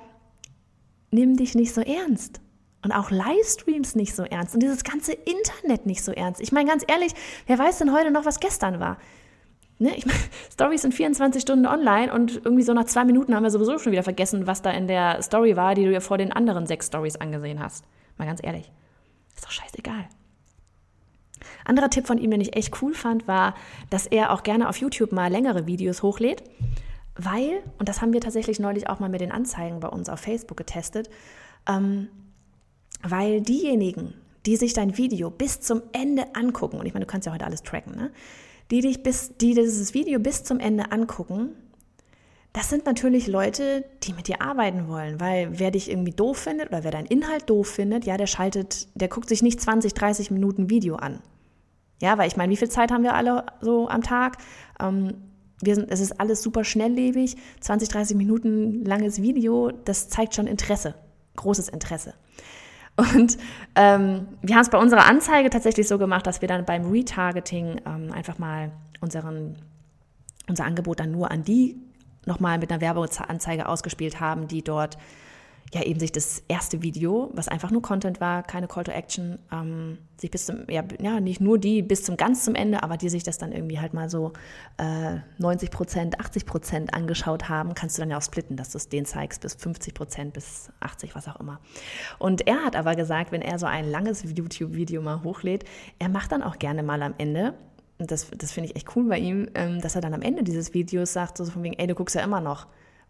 [1.10, 2.42] nimm dich nicht so ernst.
[2.82, 4.52] Und auch Livestreams nicht so ernst.
[4.52, 6.42] Und dieses ganze Internet nicht so ernst.
[6.42, 7.12] Ich meine, ganz ehrlich,
[7.46, 8.98] wer weiß denn heute noch, was gestern war?
[9.78, 10.18] Ne, ich meine,
[10.52, 13.92] Stories sind 24 Stunden online und irgendwie so nach zwei Minuten haben wir sowieso schon
[13.92, 16.86] wieder vergessen, was da in der Story war, die du ja vor den anderen sechs
[16.86, 17.84] Stories angesehen hast.
[18.16, 18.70] Mal ganz ehrlich.
[19.34, 20.08] Ist doch scheißegal.
[21.64, 23.54] Anderer Tipp von ihm, den ich echt cool fand, war,
[23.90, 26.42] dass er auch gerne auf YouTube mal längere Videos hochlädt,
[27.16, 30.20] weil, und das haben wir tatsächlich neulich auch mal mit den Anzeigen bei uns auf
[30.20, 31.10] Facebook getestet,
[31.68, 32.08] ähm,
[33.02, 34.14] weil diejenigen,
[34.46, 37.46] die sich dein Video bis zum Ende angucken, und ich meine, du kannst ja heute
[37.46, 38.10] alles tracken, ne?
[38.70, 41.50] Die dich bis, die dieses Video bis zum Ende angucken,
[42.54, 46.68] das sind natürlich Leute, die mit dir arbeiten wollen, weil wer dich irgendwie doof findet
[46.68, 50.30] oder wer deinen Inhalt doof findet, ja, der schaltet, der guckt sich nicht 20, 30
[50.30, 51.20] Minuten Video an.
[52.00, 54.36] Ja, weil ich meine, wie viel Zeit haben wir alle so am Tag?
[54.80, 55.14] Ähm,
[55.60, 57.36] wir sind, es ist alles super schnelllebig.
[57.60, 60.94] 20, 30 Minuten langes Video, das zeigt schon Interesse,
[61.34, 62.14] großes Interesse.
[62.96, 63.38] Und
[63.74, 67.80] ähm, wir haben es bei unserer Anzeige tatsächlich so gemacht, dass wir dann beim Retargeting
[67.86, 69.56] ähm, einfach mal unseren,
[70.48, 71.76] unser Angebot dann nur an die
[72.26, 74.96] nochmal mit einer Werbeanzeige ausgespielt haben, die dort
[75.72, 79.38] ja eben sich das erste Video, was einfach nur Content war, keine Call to Action,
[79.52, 82.96] ähm, sich bis zum, ja, ja, nicht nur die bis zum ganz zum Ende, aber
[82.96, 84.32] die sich das dann irgendwie halt mal so
[84.78, 88.78] äh, 90 Prozent, 80 Prozent angeschaut haben, kannst du dann ja auch splitten, dass du
[88.78, 91.60] es denen zeigst, bis 50 Prozent, bis 80, was auch immer.
[92.18, 95.64] Und er hat aber gesagt, wenn er so ein langes YouTube-Video mal hochlädt,
[95.98, 97.54] er macht dann auch gerne mal am Ende
[97.98, 100.42] und das, das finde ich echt cool bei ihm, ähm, dass er dann am Ende
[100.42, 102.66] dieses Videos sagt, so von wegen, ey, du guckst ja immer noch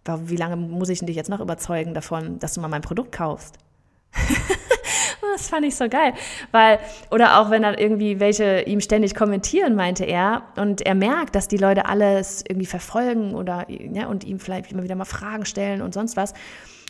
[0.06, 3.58] wie lange muss ich dich jetzt noch überzeugen davon, dass du mal mein Produkt kaufst?
[5.32, 6.14] das fand ich so geil,
[6.52, 6.78] weil
[7.10, 11.48] oder auch wenn dann irgendwie welche ihm ständig kommentieren, meinte er, und er merkt, dass
[11.48, 15.82] die Leute alles irgendwie verfolgen oder ja, und ihm vielleicht immer wieder mal Fragen stellen
[15.82, 16.34] und sonst was.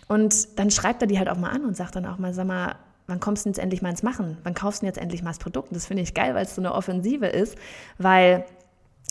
[0.06, 2.46] Und dann schreibt er die halt auch mal an und sagt dann auch mal, sag
[2.46, 2.74] mal,
[3.06, 4.38] wann kommst du jetzt endlich mal ins Machen?
[4.42, 5.68] Wann kaufst du jetzt endlich mal das Produkt?
[5.70, 7.56] Und das finde ich geil, weil es so eine Offensive ist,
[7.98, 8.44] weil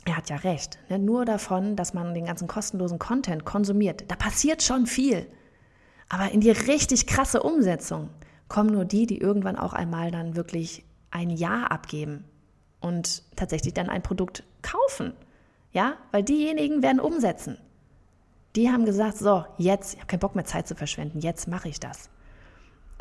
[0.05, 0.79] er hat ja recht.
[0.89, 0.99] Ne?
[0.99, 5.27] Nur davon, dass man den ganzen kostenlosen Content konsumiert, da passiert schon viel.
[6.09, 8.09] Aber in die richtig krasse Umsetzung
[8.47, 12.25] kommen nur die, die irgendwann auch einmal dann wirklich ein Ja abgeben
[12.79, 15.13] und tatsächlich dann ein Produkt kaufen.
[15.71, 17.57] Ja, weil diejenigen werden umsetzen.
[18.55, 21.69] Die haben gesagt, so, jetzt, ich habe keinen Bock mehr Zeit zu verschwenden, jetzt mache
[21.69, 22.09] ich das.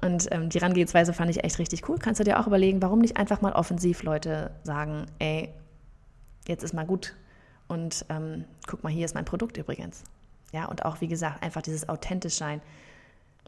[0.03, 1.99] Und ähm, die Herangehensweise fand ich echt richtig cool.
[1.99, 5.53] Kannst du dir auch überlegen, warum nicht einfach mal offensiv Leute sagen, ey,
[6.49, 7.15] jetzt ist mal gut
[7.69, 10.05] und ähm, guck mal, hier ist mein Produkt übrigens.
[10.53, 12.61] Ja, und auch wie gesagt, einfach dieses authentisch sein.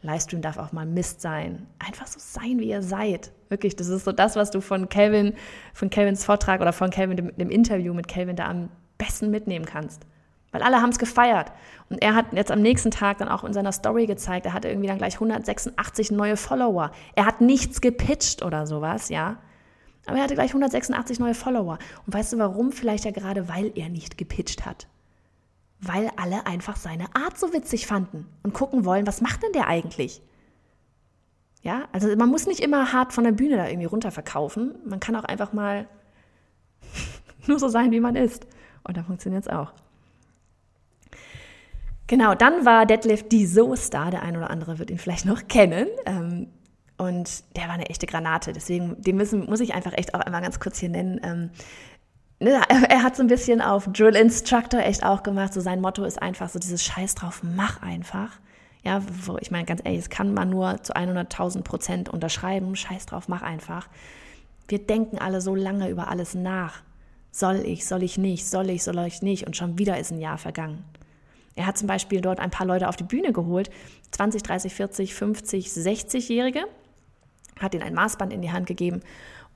[0.01, 1.67] Livestream darf auch mal Mist sein.
[1.79, 3.31] Einfach so sein, wie ihr seid.
[3.49, 5.33] Wirklich, das ist so das, was du von Calvin,
[5.73, 9.65] von Calvins Vortrag oder von Calvin, dem, dem Interview mit Calvin da am besten mitnehmen
[9.65, 10.03] kannst.
[10.51, 11.51] Weil alle haben es gefeiert.
[11.89, 14.69] Und er hat jetzt am nächsten Tag dann auch in seiner Story gezeigt, er hatte
[14.69, 16.91] irgendwie dann gleich 186 neue Follower.
[17.15, 19.37] Er hat nichts gepitcht oder sowas, ja.
[20.07, 21.79] Aber er hatte gleich 186 neue Follower.
[22.05, 22.71] Und weißt du warum?
[22.71, 24.87] Vielleicht ja gerade, weil er nicht gepitcht hat.
[25.81, 29.67] weil alle einfach seine Art so witzig fanden und gucken wollen, was macht denn der
[29.67, 30.21] eigentlich?
[31.61, 34.75] Ja, also man muss nicht immer hart von der Bühne da irgendwie runter verkaufen.
[34.85, 35.87] Man kann auch einfach mal
[37.47, 38.47] nur so sein, wie man ist.
[38.83, 39.73] Und da funktioniert es auch.
[42.07, 44.11] Genau, dann war Detlef die So-Star.
[44.11, 45.87] Der ein oder andere wird ihn vielleicht noch kennen.
[46.05, 46.47] Ähm,
[46.97, 48.53] und der war eine echte Granate.
[48.53, 51.19] Deswegen, den müssen, muss ich einfach echt auch einmal ganz kurz hier nennen.
[51.23, 51.49] Ähm,
[52.39, 55.53] ne, er hat so ein bisschen auf Drill Instructor echt auch gemacht.
[55.53, 58.31] So sein Motto ist einfach so dieses Scheiß drauf, mach einfach.
[58.83, 62.75] Ja, wo ich meine, ganz ehrlich, das kann man nur zu 100.000 Prozent unterschreiben.
[62.75, 63.87] Scheiß drauf, mach einfach.
[64.67, 66.81] Wir denken alle so lange über alles nach.
[67.31, 69.45] Soll ich, soll ich nicht, soll ich, soll ich nicht.
[69.45, 70.85] Und schon wieder ist ein Jahr vergangen.
[71.55, 73.69] Er hat zum Beispiel dort ein paar Leute auf die Bühne geholt,
[74.11, 76.65] 20, 30, 40, 50, 60-Jährige,
[77.59, 79.01] hat ihnen ein Maßband in die Hand gegeben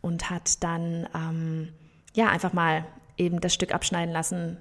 [0.01, 1.69] und hat dann ähm,
[2.13, 2.85] ja einfach mal
[3.17, 4.57] eben das Stück abschneiden lassen,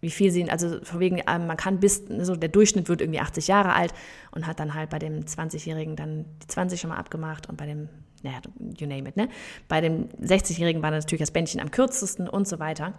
[0.00, 3.20] wie viel sie, also von wegen, ähm, man kann bis, so der Durchschnitt wird irgendwie
[3.20, 3.92] 80 Jahre alt
[4.30, 7.66] und hat dann halt bei dem 20-Jährigen dann die 20 schon mal abgemacht und bei
[7.66, 7.88] dem,
[8.22, 8.38] naja,
[8.78, 9.28] you name it, ne?
[9.68, 12.94] Bei dem 60-Jährigen war natürlich das Bändchen am kürzesten und so weiter.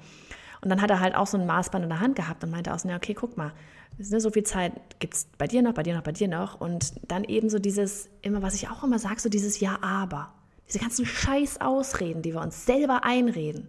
[0.62, 2.74] Und dann hat er halt auch so ein Maßband in der Hand gehabt und meinte
[2.74, 3.52] auch so, ja, okay, guck mal,
[4.00, 6.60] so viel Zeit gibt es bei dir noch, bei dir noch, bei dir noch.
[6.60, 10.34] Und dann eben so dieses, immer, was ich auch immer sage, so dieses Ja, aber.
[10.68, 13.68] Diese ganzen scheiß Ausreden, die wir uns selber einreden.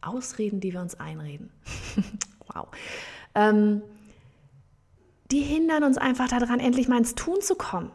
[0.00, 1.50] Ausreden, die wir uns einreden.
[2.54, 2.68] wow.
[3.34, 3.82] Ähm,
[5.30, 7.92] die hindern uns einfach daran, endlich mal ins Tun zu kommen.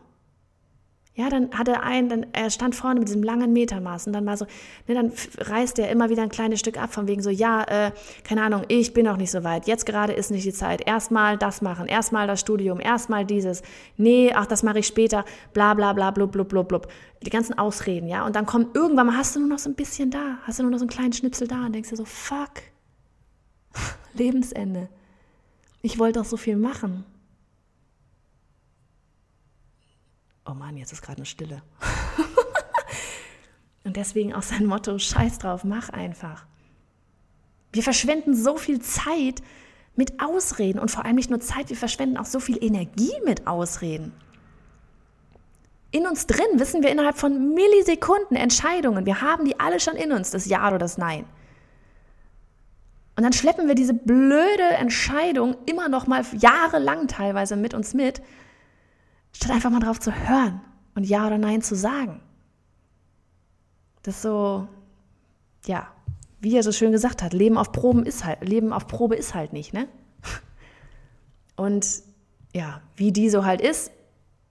[1.18, 4.26] Ja, dann hat er einen, dann, er stand vorne mit diesem langen Metermaß und dann
[4.26, 4.46] mal so,
[4.86, 7.92] ne, dann reißt er immer wieder ein kleines Stück ab, von wegen so, ja, äh,
[8.26, 11.38] keine Ahnung, ich bin noch nicht so weit, jetzt gerade ist nicht die Zeit, erstmal
[11.38, 13.64] das machen, erstmal das Studium, erstmal dieses,
[13.96, 15.24] nee, ach, das mache ich später,
[15.54, 16.88] bla bla bla, blub, blub, blub, blub.
[17.26, 19.76] Die ganzen Ausreden, ja, und dann kommt irgendwann mal, hast du nur noch so ein
[19.76, 22.06] bisschen da, hast du nur noch so einen kleinen Schnipsel da und denkst dir so,
[22.06, 22.52] fuck,
[24.14, 24.90] Lebensende.
[25.82, 27.06] Ich wollte doch so viel machen.
[30.46, 31.62] Oh Mann, jetzt ist gerade eine Stille.
[33.84, 36.46] Und deswegen auch sein Motto, scheiß drauf, mach einfach.
[37.72, 39.42] Wir verschwenden so viel Zeit
[39.96, 43.48] mit Ausreden und vor allem nicht nur Zeit, wir verschwenden auch so viel Energie mit
[43.48, 44.12] Ausreden.
[45.92, 49.06] In uns drin wissen wir innerhalb von Millisekunden Entscheidungen.
[49.06, 51.26] Wir haben die alle schon in uns, das Ja oder das Nein.
[53.16, 58.22] Und dann schleppen wir diese blöde Entscheidung immer noch mal jahrelang teilweise mit uns mit
[59.36, 60.62] statt einfach mal drauf zu hören
[60.96, 62.22] und Ja oder Nein zu sagen.
[64.04, 64.68] Das ist so,
[65.66, 65.88] ja,
[66.40, 69.34] wie er so schön gesagt hat, Leben auf Proben ist halt, Leben auf Probe ist
[69.34, 69.88] halt nicht, ne?
[71.56, 72.04] Und
[72.54, 73.92] ja, wie die so halt ist,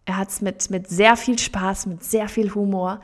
[0.05, 3.01] er hat es mit, mit sehr viel Spaß, mit sehr viel Humor,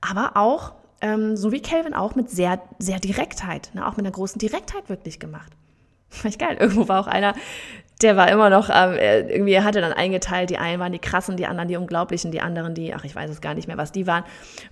[0.00, 3.86] aber auch, ähm, so wie Calvin auch, mit sehr, sehr Direktheit, ne?
[3.86, 5.52] auch mit einer großen Direktheit wirklich gemacht.
[6.08, 6.56] Fand ich geil.
[6.58, 7.34] Irgendwo war auch einer,
[8.02, 11.36] der war immer noch, ähm, irgendwie er hatte dann eingeteilt, die einen waren die krassen,
[11.36, 13.90] die anderen die unglaublichen, die anderen die, ach ich weiß es gar nicht mehr, was
[13.90, 14.24] die waren.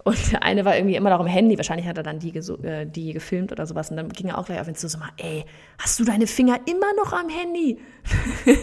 [0.03, 2.87] Und der eine war irgendwie immer noch im Handy, wahrscheinlich hat er dann die, äh,
[2.87, 5.11] die gefilmt oder sowas und dann ging er auch gleich auf ihn zu, so mal,
[5.17, 5.45] ey,
[5.79, 7.79] hast du deine Finger immer noch am Handy?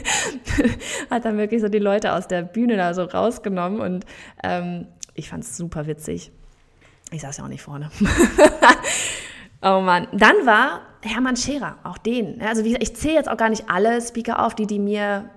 [1.10, 4.06] hat dann wirklich so die Leute aus der Bühne da so rausgenommen und
[4.44, 6.32] ähm, ich fand es super witzig.
[7.12, 7.90] Ich saß ja auch nicht vorne.
[9.62, 10.08] Oh Mann.
[10.12, 12.42] Dann war Hermann Scherer, auch den.
[12.42, 15.30] Also wie, ich zähle jetzt auch gar nicht alle Speaker auf, die die mir,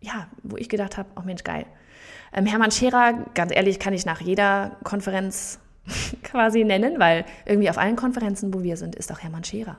[0.00, 1.66] ja, wo ich gedacht habe, oh Mensch, geil.
[2.32, 5.60] Ähm, Hermann Scherer, ganz ehrlich, kann ich nach jeder Konferenz
[6.22, 9.78] quasi nennen, weil irgendwie auf allen Konferenzen, wo wir sind, ist auch Hermann Scherer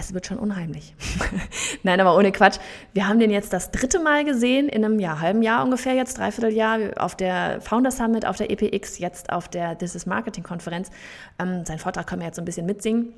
[0.00, 0.94] es wird schon unheimlich.
[1.82, 2.58] Nein, aber ohne Quatsch.
[2.92, 6.18] Wir haben den jetzt das dritte Mal gesehen, in einem Jahr, halben Jahr ungefähr jetzt,
[6.18, 10.42] dreiviertel Jahr, auf der Founder Summit, auf der EPX, jetzt auf der This is Marketing
[10.42, 10.90] Konferenz.
[11.38, 13.12] Ähm, sein Vortrag können wir jetzt so ein bisschen mitsingen.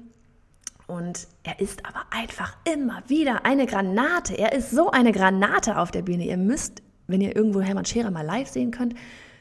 [0.86, 4.34] Und er ist aber einfach immer wieder eine Granate.
[4.34, 6.24] Er ist so eine Granate auf der Bühne.
[6.24, 8.94] Ihr müsst, wenn ihr irgendwo Hermann Scherer mal live sehen könnt,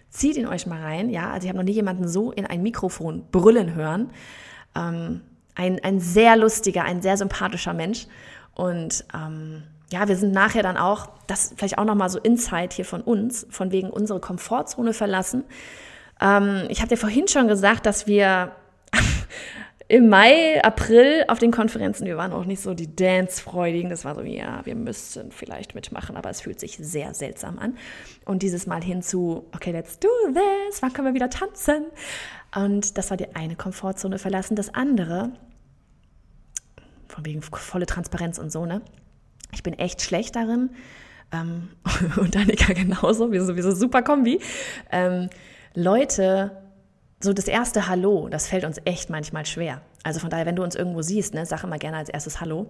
[0.09, 1.09] zieht ihn euch mal rein.
[1.09, 4.11] Ja, also ich habe noch nie jemanden so in ein Mikrofon brüllen hören.
[4.75, 5.21] Ähm,
[5.55, 8.07] ein, ein sehr lustiger, ein sehr sympathischer Mensch.
[8.53, 12.85] Und ähm, ja, wir sind nachher dann auch, das vielleicht auch nochmal so Insight hier
[12.85, 15.43] von uns, von wegen unsere Komfortzone verlassen.
[16.21, 18.51] Ähm, ich habe dir vorhin schon gesagt, dass wir
[19.91, 23.89] im Mai, April auf den Konferenzen, wir waren auch nicht so die Dance-Freudigen.
[23.89, 27.77] Das war so, ja, wir müssten vielleicht mitmachen, aber es fühlt sich sehr seltsam an.
[28.23, 31.87] Und dieses Mal hin zu, okay, let's do this, wann können wir wieder tanzen?
[32.55, 34.55] Und das war die eine Komfortzone verlassen.
[34.55, 35.33] Das andere,
[37.09, 38.81] von wegen volle Transparenz und so, ne?
[39.51, 40.69] Ich bin echt schlecht darin.
[41.33, 41.67] Ähm,
[42.15, 44.39] und Annika genauso, wir sind sowieso super Kombi.
[44.89, 45.29] Ähm,
[45.73, 46.60] Leute
[47.23, 49.81] so das erste Hallo, das fällt uns echt manchmal schwer.
[50.03, 52.67] Also von daher, wenn du uns irgendwo siehst, ne, sag immer gerne als erstes Hallo.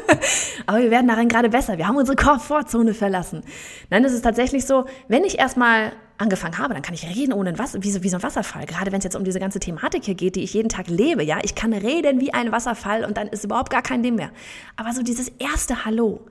[0.66, 1.78] Aber wir werden darin gerade besser.
[1.78, 3.42] Wir haben unsere Komfortzone verlassen.
[3.90, 7.50] Nein, es ist tatsächlich so, wenn ich erstmal angefangen habe, dann kann ich reden ohne
[7.50, 8.66] ein Wasser, wie so, wie so ein Wasserfall.
[8.66, 11.22] Gerade wenn es jetzt um diese ganze Thematik hier geht, die ich jeden Tag lebe,
[11.22, 11.38] ja.
[11.42, 14.30] Ich kann reden wie ein Wasserfall und dann ist überhaupt gar kein Ding mehr.
[14.76, 16.26] Aber so dieses erste Hallo,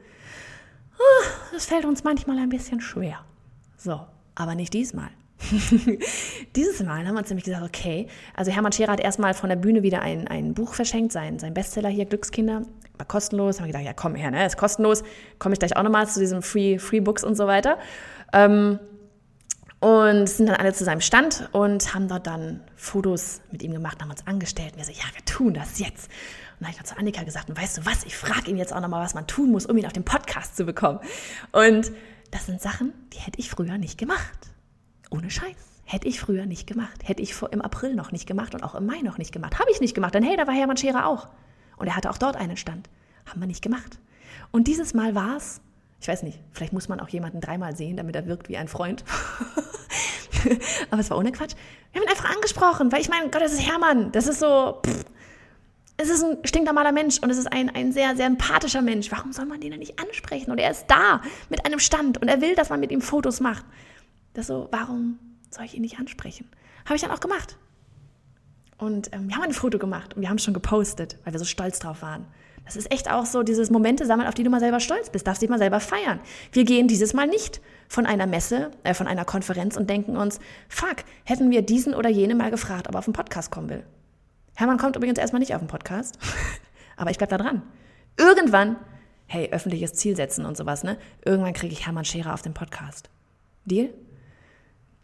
[0.98, 3.20] ah, das fällt uns manchmal ein bisschen schwer.
[3.78, 4.02] So,
[4.34, 5.10] aber nicht diesmal.
[6.56, 9.58] Dieses Mal haben wir uns nämlich gesagt, okay, also Hermann Scherer hat erstmal von der
[9.58, 12.64] Bühne wieder ein, ein Buch verschenkt, sein, sein Bestseller hier, Glückskinder,
[12.98, 13.60] war kostenlos.
[13.60, 15.04] Haben wir gedacht, ja komm her, ne, ist kostenlos,
[15.40, 17.78] komme ich gleich auch nochmal zu diesem Free, Free Books und so weiter.
[18.34, 18.80] Ähm,
[19.82, 24.02] und sind dann alle zu seinem Stand und haben dort dann Fotos mit ihm gemacht,
[24.02, 24.72] haben uns angestellt.
[24.72, 26.08] Und wir so, ja, wir tun das jetzt.
[26.08, 28.58] Und dann habe ich noch zu Annika gesagt, und weißt du was, ich frage ihn
[28.58, 31.00] jetzt auch nochmal, was man tun muss, um ihn auf den Podcast zu bekommen.
[31.52, 31.92] Und
[32.32, 34.55] das sind Sachen, die hätte ich früher nicht gemacht.
[35.16, 35.56] Ohne Scheiß.
[35.86, 37.08] Hätte ich früher nicht gemacht.
[37.08, 39.60] Hätte ich im April noch nicht gemacht und auch im Mai noch nicht gemacht.
[39.60, 40.16] Habe ich nicht gemacht.
[40.16, 41.28] Denn hey, da war Hermann Scherer auch.
[41.78, 42.90] Und er hatte auch dort einen Stand.
[43.26, 44.00] Haben wir nicht gemacht.
[44.52, 45.62] Und dieses Mal war es,
[46.00, 48.68] ich weiß nicht, vielleicht muss man auch jemanden dreimal sehen, damit er wirkt wie ein
[48.68, 49.04] Freund.
[50.92, 51.56] Aber es war ohne Quatsch.
[51.92, 54.12] Wir haben ihn einfach angesprochen, weil ich meine, Gott, das ist Hermann.
[54.12, 55.06] Das ist so, pff,
[55.98, 59.12] es ist ein stinknormaler Mensch und es ist ein, ein sehr, sehr empathischer Mensch.
[59.12, 60.52] Warum soll man den denn nicht ansprechen?
[60.52, 63.40] Und er ist da mit einem Stand und er will, dass man mit ihm Fotos
[63.40, 63.66] macht.
[64.36, 65.18] Das so, warum
[65.50, 66.48] soll ich ihn nicht ansprechen?
[66.84, 67.58] Habe ich dann auch gemacht.
[68.78, 71.40] Und ähm, wir haben ein Foto gemacht und wir haben es schon gepostet, weil wir
[71.40, 72.28] so stolz drauf waren.
[72.66, 75.26] Das ist echt auch so dieses Momente sammeln, auf die du mal selber stolz bist,
[75.26, 76.20] darfst dich mal selber feiern.
[76.52, 80.40] Wir gehen dieses Mal nicht von einer Messe, äh, von einer Konferenz und denken uns,
[80.68, 83.84] fuck, hätten wir diesen oder jene mal gefragt, ob er auf den Podcast kommen will.
[84.56, 86.18] Hermann kommt übrigens erstmal nicht auf den Podcast,
[86.98, 87.62] aber ich bleib da dran.
[88.18, 88.76] Irgendwann,
[89.28, 90.98] hey, öffentliches Ziel setzen und sowas, ne?
[91.24, 93.10] Irgendwann kriege ich Hermann Scherer auf den Podcast.
[93.66, 93.94] Deal?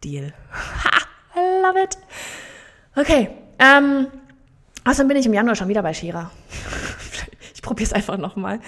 [0.02, 0.32] Deal.
[0.52, 1.02] Ha!
[1.34, 1.98] I love it.
[2.96, 3.30] Okay.
[3.58, 4.08] Ähm,
[4.84, 6.30] außerdem bin ich im Januar schon wieder bei Shira.
[7.54, 8.60] ich probiere es einfach nochmal.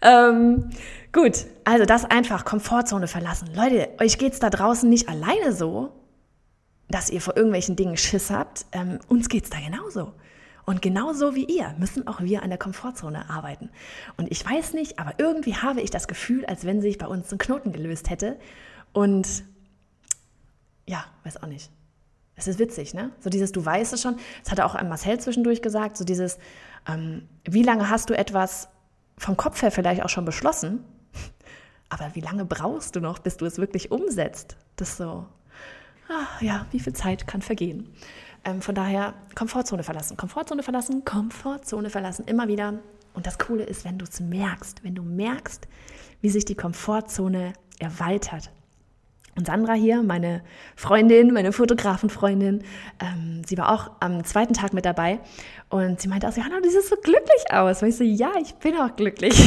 [0.00, 0.70] Ähm,
[1.12, 3.48] gut, also das einfach, Komfortzone verlassen.
[3.54, 5.92] Leute, euch geht es da draußen nicht alleine so,
[6.88, 8.66] dass ihr vor irgendwelchen Dingen Schiss habt.
[8.72, 10.14] Ähm, uns es da genauso.
[10.64, 13.70] Und genauso wie ihr müssen auch wir an der Komfortzone arbeiten.
[14.18, 17.32] Und ich weiß nicht, aber irgendwie habe ich das Gefühl, als wenn sich bei uns
[17.32, 18.38] ein Knoten gelöst hätte.
[18.92, 19.44] Und
[20.88, 21.70] ja, weiß auch nicht.
[22.34, 23.10] Es ist witzig, ne?
[23.20, 24.16] So dieses, du weißt es schon.
[24.42, 26.38] Das hatte auch ein Marcel zwischendurch gesagt, so dieses,
[26.88, 28.68] ähm, wie lange hast du etwas
[29.18, 30.84] vom Kopf her vielleicht auch schon beschlossen,
[31.88, 34.56] aber wie lange brauchst du noch, bis du es wirklich umsetzt?
[34.76, 35.26] Das so,
[36.08, 37.92] ach, ja, wie viel Zeit kann vergehen?
[38.44, 42.78] Ähm, von daher, Komfortzone verlassen, Komfortzone verlassen, Komfortzone verlassen, immer wieder.
[43.14, 45.66] Und das Coole ist, wenn du es merkst, wenn du merkst,
[46.20, 48.50] wie sich die Komfortzone erweitert,
[49.38, 50.42] und Sandra hier, meine
[50.74, 52.64] Freundin, meine Fotografenfreundin,
[53.00, 55.20] ähm, sie war auch am zweiten Tag mit dabei
[55.70, 57.82] und sie meinte auch, Johanna, du siehst so glücklich aus.
[57.82, 59.38] Und ich so, ja, ich bin auch glücklich,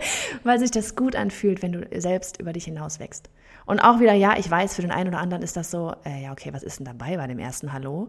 [0.44, 3.30] weil sich das gut anfühlt, wenn du selbst über dich hinaus wächst.
[3.64, 6.24] Und auch wieder, ja, ich weiß, für den einen oder anderen ist das so, äh,
[6.24, 8.08] ja, okay, was ist denn dabei bei dem ersten Hallo?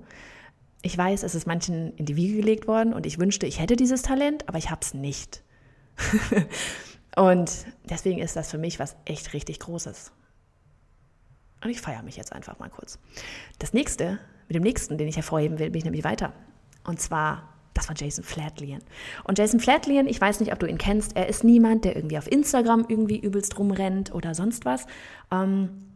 [0.82, 3.78] Ich weiß, es ist manchen in die Wiege gelegt worden und ich wünschte, ich hätte
[3.78, 5.42] dieses Talent, aber ich habe es nicht.
[7.16, 7.52] und
[7.90, 10.12] deswegen ist das für mich was echt richtig Großes.
[11.64, 13.00] Und ich feiere mich jetzt einfach mal kurz.
[13.60, 16.34] Das nächste, mit dem nächsten, den ich hervorheben will, bin ich nämlich weiter.
[16.86, 18.82] Und zwar, das war Jason Flatlien.
[19.26, 22.18] Und Jason Flatlien, ich weiß nicht, ob du ihn kennst, er ist niemand, der irgendwie
[22.18, 24.86] auf Instagram irgendwie übelst rumrennt oder sonst was.
[25.32, 25.89] Ähm,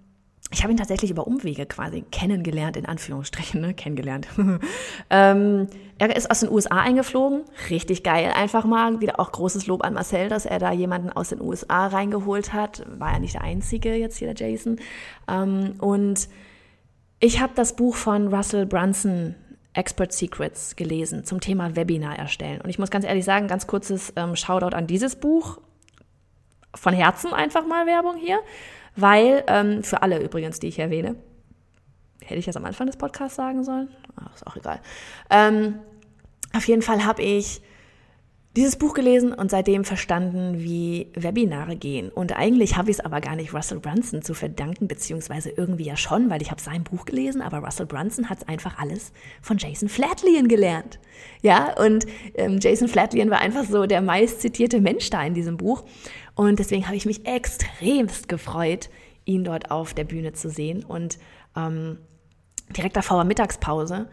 [0.54, 3.74] ich habe ihn tatsächlich über Umwege quasi kennengelernt, in Anführungsstrichen, ne?
[3.74, 4.28] kennengelernt.
[5.10, 9.02] ähm, er ist aus den USA eingeflogen, richtig geil, einfach mal.
[9.02, 12.86] Wieder auch großes Lob an Marcel, dass er da jemanden aus den USA reingeholt hat.
[13.00, 14.80] War ja nicht der Einzige jetzt hier, der Jason.
[15.28, 16.30] Ähm, und
[17.20, 19.36] ich habe das Buch von Russell Brunson
[19.74, 22.62] Expert Secrets gelesen zum Thema Webinar erstellen.
[22.62, 25.60] Und ich muss ganz ehrlich sagen, ganz kurzes ähm, Shoutout an dieses Buch.
[26.76, 28.40] Von Herzen einfach mal Werbung hier
[28.96, 31.16] weil, ähm, für alle übrigens, die ich erwähne,
[32.24, 33.90] hätte ich das am Anfang des Podcasts sagen sollen?
[34.16, 34.80] Ach, ist auch egal.
[35.30, 35.80] Ähm,
[36.56, 37.62] auf jeden Fall habe ich
[38.56, 42.10] dieses Buch gelesen und seitdem verstanden, wie Webinare gehen.
[42.10, 45.98] Und eigentlich habe ich es aber gar nicht Russell Brunson zu verdanken, beziehungsweise irgendwie ja
[45.98, 49.90] schon, weil ich habe sein Buch gelesen, aber Russell Brunson hat einfach alles von Jason
[49.90, 51.00] Flatlien gelernt.
[51.42, 55.58] Ja, und ähm, Jason Flatlien war einfach so der meist zitierte Mensch da in diesem
[55.58, 55.84] Buch.
[56.36, 58.90] Und deswegen habe ich mich extremst gefreut,
[59.26, 60.84] ihn dort auf der Bühne zu sehen.
[60.84, 61.18] Und
[61.56, 62.00] ähm,
[62.76, 64.08] direkt davor war Mittagspause.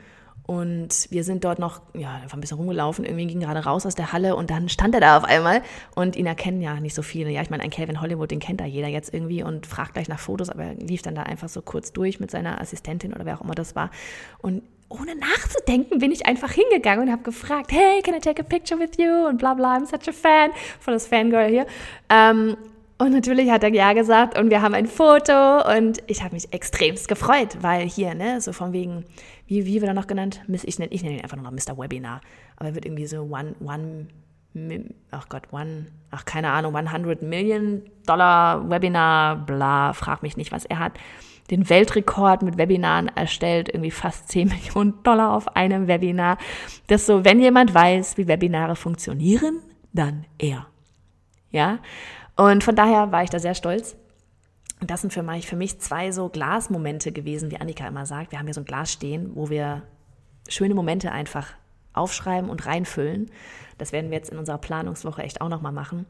[0.50, 3.04] Und wir sind dort noch, ja, einfach ein bisschen rumgelaufen.
[3.04, 5.62] Irgendwie ging gerade raus aus der Halle und dann stand er da auf einmal.
[5.94, 7.30] Und ihn erkennen ja nicht so viele.
[7.30, 10.08] Ja, ich meine, ein Calvin Hollywood, den kennt da jeder jetzt irgendwie und fragt gleich
[10.08, 13.26] nach Fotos, aber er lief dann da einfach so kurz durch mit seiner Assistentin oder
[13.26, 13.90] wer auch immer das war.
[14.38, 18.44] Und ohne nachzudenken bin ich einfach hingegangen und habe gefragt, hey, can I take a
[18.44, 19.28] picture with you?
[19.28, 20.50] Und bla bla, I'm such a fan.
[20.80, 21.66] Voll das Fangirl hier.
[22.08, 22.56] Ähm,
[22.98, 26.52] und natürlich hat er ja gesagt und wir haben ein Foto und ich habe mich
[26.52, 29.06] extremst gefreut, weil hier, ne, so von wegen,
[29.46, 30.42] wie, wie wird er noch genannt?
[30.48, 31.78] Ich nenne ich nenn ihn einfach nur noch Mr.
[31.78, 32.20] Webinar.
[32.56, 34.08] Aber er wird irgendwie so one, one,
[35.10, 40.64] ach Gott, one, ach keine Ahnung, 100 Million Dollar Webinar, bla, frag mich nicht, was
[40.64, 40.92] er hat.
[41.50, 46.38] Den Weltrekord mit Webinaren erstellt, irgendwie fast 10 Millionen Dollar auf einem Webinar.
[46.88, 49.60] Das so, wenn jemand weiß, wie Webinare funktionieren,
[49.92, 50.66] dann er.
[51.50, 51.78] Ja,
[52.36, 53.96] und von daher war ich da sehr stolz.
[54.80, 58.32] Und das sind für mich, für mich zwei so Glasmomente gewesen, wie Annika immer sagt.
[58.32, 59.82] Wir haben hier so ein Glas stehen, wo wir
[60.48, 61.48] schöne Momente einfach
[61.92, 63.30] aufschreiben und reinfüllen.
[63.78, 66.06] Das werden wir jetzt in unserer Planungswoche echt auch nochmal machen.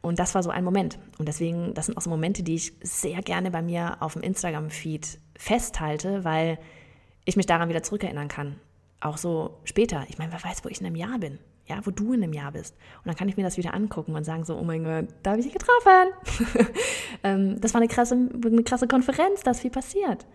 [0.00, 0.98] Und das war so ein Moment.
[1.18, 4.22] Und deswegen, das sind auch so Momente, die ich sehr gerne bei mir auf dem
[4.22, 6.58] Instagram-Feed festhalte, weil
[7.24, 8.56] ich mich daran wieder zurückerinnern kann.
[9.00, 10.04] Auch so später.
[10.08, 12.32] Ich meine, wer weiß, wo ich in einem Jahr bin ja, wo du in einem
[12.32, 12.74] Jahr bist.
[12.98, 15.30] Und dann kann ich mir das wieder angucken und sagen so, oh mein Gott, da
[15.30, 16.68] habe ich dich getroffen.
[17.22, 20.26] ähm, das war eine krasse, eine krasse Konferenz, da ist viel passiert.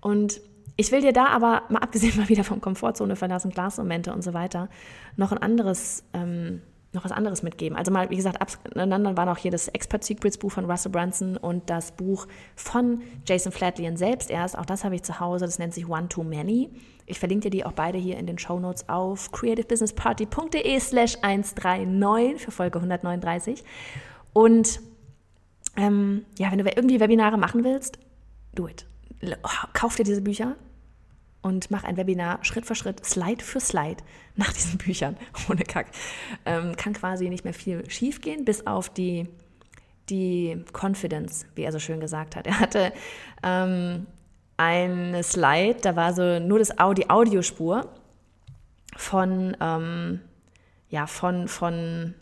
[0.00, 0.40] Und
[0.76, 4.34] ich will dir da aber, mal abgesehen mal wieder vom Komfortzone verlassen, Glasmomente und so
[4.34, 4.68] weiter,
[5.16, 6.62] noch ein anderes, ähm,
[6.92, 7.76] noch was anderes mitgeben.
[7.76, 8.38] Also mal, wie gesagt,
[8.74, 13.02] aneinander waren auch hier das Expert Secrets Buch von Russell Brunson und das Buch von
[13.26, 14.56] Jason Flatley selbst erst.
[14.56, 15.44] Auch das habe ich zu Hause.
[15.44, 16.70] Das nennt sich One Too Many.
[17.06, 22.42] Ich verlinke dir die auch beide hier in den Show Notes auf creativebusinessparty.de slash 139
[22.42, 23.64] für Folge 139.
[24.32, 24.80] Und
[25.76, 27.98] ähm, ja, wenn du irgendwie Webinare machen willst,
[28.54, 28.86] do it.
[29.72, 30.56] Kauf dir diese Bücher
[31.42, 34.02] und mach ein Webinar Schritt für Schritt, Slide für Slide
[34.34, 35.16] nach diesen Büchern.
[35.50, 35.88] Ohne Kack.
[36.46, 39.28] Ähm, kann quasi nicht mehr viel schief gehen, bis auf die,
[40.08, 42.46] die Confidence, wie er so schön gesagt hat.
[42.46, 42.92] Er hatte
[43.42, 44.06] ähm,
[44.56, 47.88] eine Slide, da war so nur das die Audiospur
[48.96, 50.20] von, ähm,
[50.88, 52.14] ja, von, von,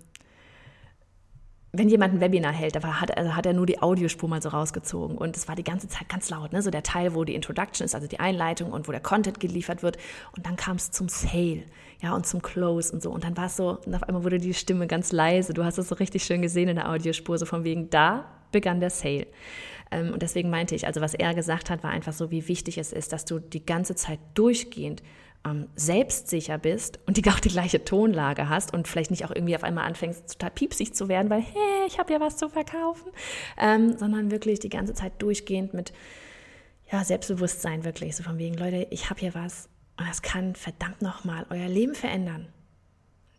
[1.74, 4.50] wenn jemand ein Webinar hält, da hat, also hat er nur die Audiospur mal so
[4.50, 6.60] rausgezogen und es war die ganze Zeit ganz laut, ne?
[6.60, 9.82] so der Teil, wo die Introduction ist, also die Einleitung und wo der Content geliefert
[9.82, 9.96] wird
[10.36, 11.62] und dann kam es zum Sale,
[12.02, 14.38] ja, und zum Close und so und dann war es so, und auf einmal wurde
[14.38, 17.46] die Stimme ganz leise, du hast es so richtig schön gesehen in der Audiospur, so
[17.46, 19.26] von wegen, da begann der Sale.
[19.90, 22.76] Ähm, und deswegen meinte ich, also was er gesagt hat, war einfach so, wie wichtig
[22.76, 25.02] es ist, dass du die ganze Zeit durchgehend
[25.46, 29.56] ähm, selbstsicher bist und die auch die gleiche Tonlage hast und vielleicht nicht auch irgendwie
[29.56, 33.10] auf einmal anfängst, total piepsig zu werden, weil, hey, ich habe ja was zu verkaufen,
[33.58, 35.92] ähm, sondern wirklich die ganze Zeit durchgehend mit
[36.90, 39.68] ja, Selbstbewusstsein wirklich, so von wegen, Leute, ich habe hier was
[39.98, 42.48] und das kann verdammt nochmal euer Leben verändern.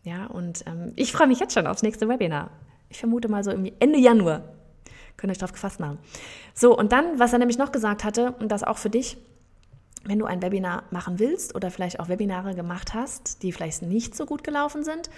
[0.03, 2.51] Ja, und ähm, ich freue mich jetzt schon aufs nächste Webinar.
[2.89, 4.43] Ich vermute mal so Ende Januar
[5.17, 5.99] Könnt ihr euch darauf gefasst machen.
[6.53, 9.17] So, und dann, was er nämlich noch gesagt hatte, und das auch für dich,
[10.03, 14.15] wenn du ein Webinar machen willst oder vielleicht auch Webinare gemacht hast, die vielleicht nicht
[14.15, 15.09] so gut gelaufen sind,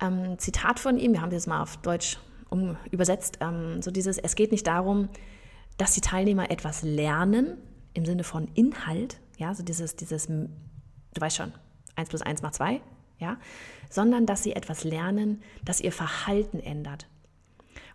[0.00, 2.18] ähm, Zitat von ihm, wir haben das mal auf Deutsch
[2.48, 5.08] um, übersetzt, ähm, so dieses, es geht nicht darum,
[5.78, 7.56] dass die Teilnehmer etwas lernen
[7.94, 10.48] im Sinne von Inhalt, ja, so dieses, dieses, du
[11.18, 11.52] weißt schon,
[11.96, 12.80] 1 plus 1 macht 2,
[13.18, 13.38] ja,
[13.88, 17.06] sondern dass sie etwas lernen, das ihr Verhalten ändert.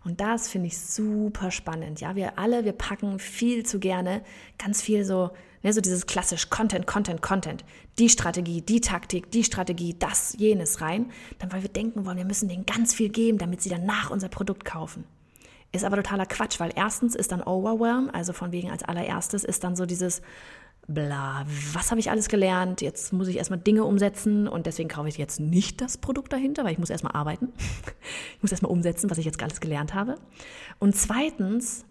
[0.04, 2.00] Und das finde ich super spannend.
[2.00, 4.22] Ja, wir alle, wir packen viel zu gerne
[4.56, 5.30] ganz viel so,
[5.62, 7.64] ne, so dieses klassisch Content, Content, Content.
[7.98, 11.10] Die Strategie, die Taktik, die Strategie, das, jenes rein.
[11.38, 14.28] Dann, weil wir denken wollen, wir müssen denen ganz viel geben, damit sie danach unser
[14.28, 15.04] Produkt kaufen.
[15.72, 19.64] Ist aber totaler Quatsch, weil erstens ist dann Overwhelm, also von wegen als allererstes ist
[19.64, 20.22] dann so dieses,
[20.86, 22.80] bla, was habe ich alles gelernt?
[22.80, 26.64] Jetzt muss ich erstmal Dinge umsetzen und deswegen kaufe ich jetzt nicht das Produkt dahinter,
[26.64, 27.52] weil ich muss erstmal arbeiten.
[28.36, 30.16] Ich muss erstmal umsetzen, was ich jetzt alles gelernt habe.
[30.78, 31.84] Und zweitens,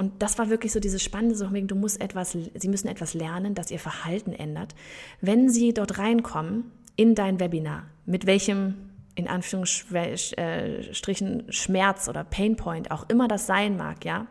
[0.00, 3.54] und das war wirklich so dieses Spannende, so du musst etwas, sie müssen etwas lernen,
[3.54, 4.74] das ihr Verhalten ändert.
[5.20, 8.74] Wenn sie dort reinkommen in dein Webinar, mit welchem
[9.14, 14.26] in Anführungsstrichen Schmerz oder Painpoint auch immer das sein mag, ja,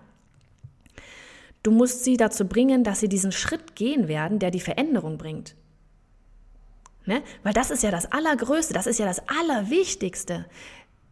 [1.62, 5.56] Du musst sie dazu bringen, dass sie diesen Schritt gehen werden, der die Veränderung bringt.
[7.06, 7.22] Ne?
[7.44, 10.46] Weil das ist ja das Allergrößte, das ist ja das Allerwichtigste.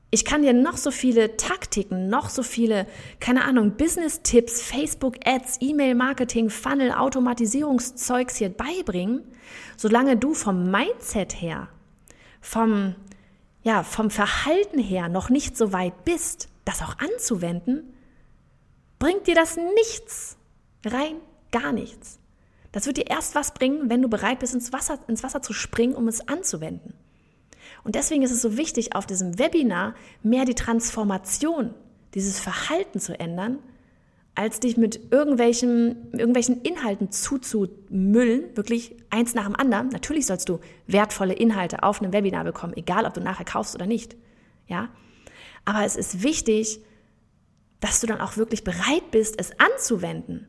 [0.10, 2.88] Ich kann dir noch so viele Taktiken, noch so viele,
[3.20, 9.24] keine Ahnung, Business-Tipps, Facebook-Ads, E-Mail-Marketing, Funnel, Automatisierungszeugs hier beibringen,
[9.76, 11.68] solange du vom Mindset her,
[12.39, 12.95] vom,
[13.64, 17.93] ja, vom Verhalten her noch nicht so weit bist, das auch anzuwenden,
[18.99, 20.38] bringt dir das nichts.
[20.86, 21.18] Rein
[21.51, 22.20] gar nichts.
[22.72, 25.51] Das wird dir erst was bringen, wenn du bereit bist, ins Wasser, ins Wasser zu
[25.51, 26.93] springen, um es anzuwenden.
[27.88, 31.74] Und deswegen ist es so wichtig, auf diesem Webinar mehr die Transformation,
[32.16, 33.60] dieses Verhalten zu ändern,
[34.36, 39.88] als dich mit irgendwelchen, irgendwelchen Inhalten zuzumüllen, wirklich eins nach dem anderen.
[39.88, 43.86] Natürlich sollst du wertvolle Inhalte auf einem Webinar bekommen, egal ob du nachher kaufst oder
[43.86, 44.18] nicht.
[44.68, 44.90] Ja?
[45.64, 46.82] Aber es ist wichtig,
[47.80, 50.46] dass du dann auch wirklich bereit bist, es anzuwenden.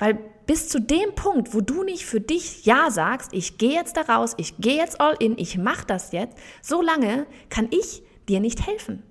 [0.00, 3.96] Weil bis zu dem Punkt, wo du nicht für dich Ja sagst, ich gehe jetzt
[3.98, 8.02] da raus, ich gehe jetzt all in, ich mache das jetzt, so lange kann ich
[8.28, 9.02] dir nicht helfen.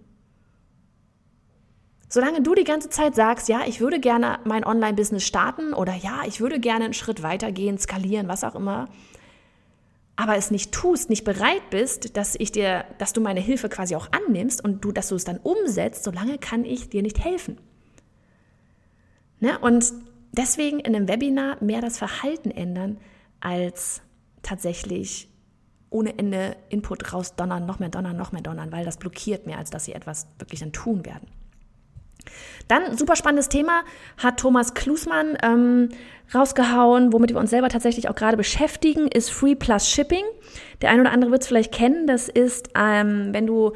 [2.09, 6.23] Solange du die ganze Zeit sagst, ja, ich würde gerne mein Online-Business starten oder ja,
[6.25, 8.89] ich würde gerne einen Schritt weitergehen, skalieren, was auch immer,
[10.15, 13.95] aber es nicht tust, nicht bereit bist, dass ich dir, dass du meine Hilfe quasi
[13.95, 17.59] auch annimmst und du, dass du es dann umsetzt, solange kann ich dir nicht helfen.
[19.39, 19.59] Ne?
[19.59, 19.93] Und
[20.31, 22.97] deswegen in einem Webinar mehr das Verhalten ändern,
[23.39, 24.01] als
[24.41, 25.29] tatsächlich
[25.89, 29.69] ohne Ende Input rausdonnern, noch mehr donnern, noch mehr donnern, weil das blockiert mehr, als
[29.69, 31.27] dass sie etwas wirklich dann tun werden.
[32.67, 33.83] Dann super spannendes Thema
[34.17, 35.89] hat Thomas Klusmann ähm,
[36.33, 40.23] rausgehauen, womit wir uns selber tatsächlich auch gerade beschäftigen, ist Free Plus Shipping.
[40.81, 42.05] Der eine oder andere wird es vielleicht kennen.
[42.05, 43.73] Das ist, ähm, wenn du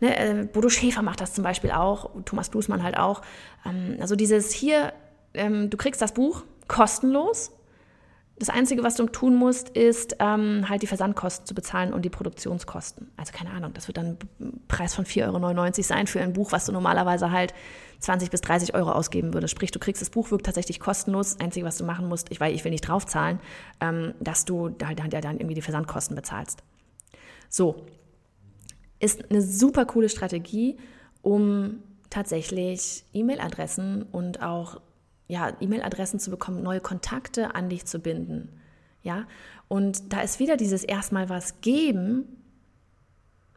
[0.00, 3.22] Ne, äh, Bodo Schäfer macht das zum Beispiel auch, Thomas Klusmann halt auch.
[3.64, 4.92] Ähm, also dieses hier,
[5.34, 7.52] ähm, du kriegst das Buch kostenlos
[8.36, 12.10] das Einzige, was du tun musst, ist ähm, halt die Versandkosten zu bezahlen und die
[12.10, 13.10] Produktionskosten.
[13.16, 16.50] Also keine Ahnung, das wird dann ein Preis von 4,99 Euro sein für ein Buch,
[16.50, 17.54] was du normalerweise halt
[18.00, 19.52] 20 bis 30 Euro ausgeben würdest.
[19.52, 21.34] Sprich, du kriegst das Buch wirklich tatsächlich kostenlos.
[21.34, 23.38] Das Einzige, was du machen musst, ich, weil ich will nicht draufzahlen,
[23.80, 26.64] ähm, dass du da, da, da dann irgendwie die Versandkosten bezahlst.
[27.48, 27.86] So,
[28.98, 30.76] ist eine super coole Strategie,
[31.22, 31.78] um
[32.10, 34.80] tatsächlich E-Mail-Adressen und auch
[35.26, 38.48] ja, E-Mail-Adressen zu bekommen, neue Kontakte an dich zu binden.
[39.02, 39.26] Ja,
[39.68, 42.24] und da ist wieder dieses erstmal was geben,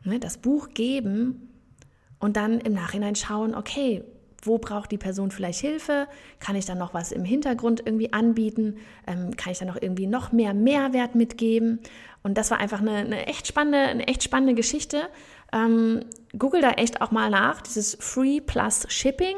[0.03, 1.49] ne, das Buch geben
[2.19, 4.03] und dann im Nachhinein schauen, okay,
[4.41, 6.07] wo braucht die Person vielleicht Hilfe?
[6.39, 8.77] Kann ich dann noch was im Hintergrund irgendwie anbieten?
[9.05, 11.79] Ähm, kann ich dann noch irgendwie noch mehr Mehrwert mitgeben?
[12.23, 15.09] Und das war einfach eine, eine echt spannende, eine echt spannende Geschichte.
[15.51, 16.01] Ähm,
[16.37, 19.37] Google da echt auch mal nach, dieses Free Plus Shipping.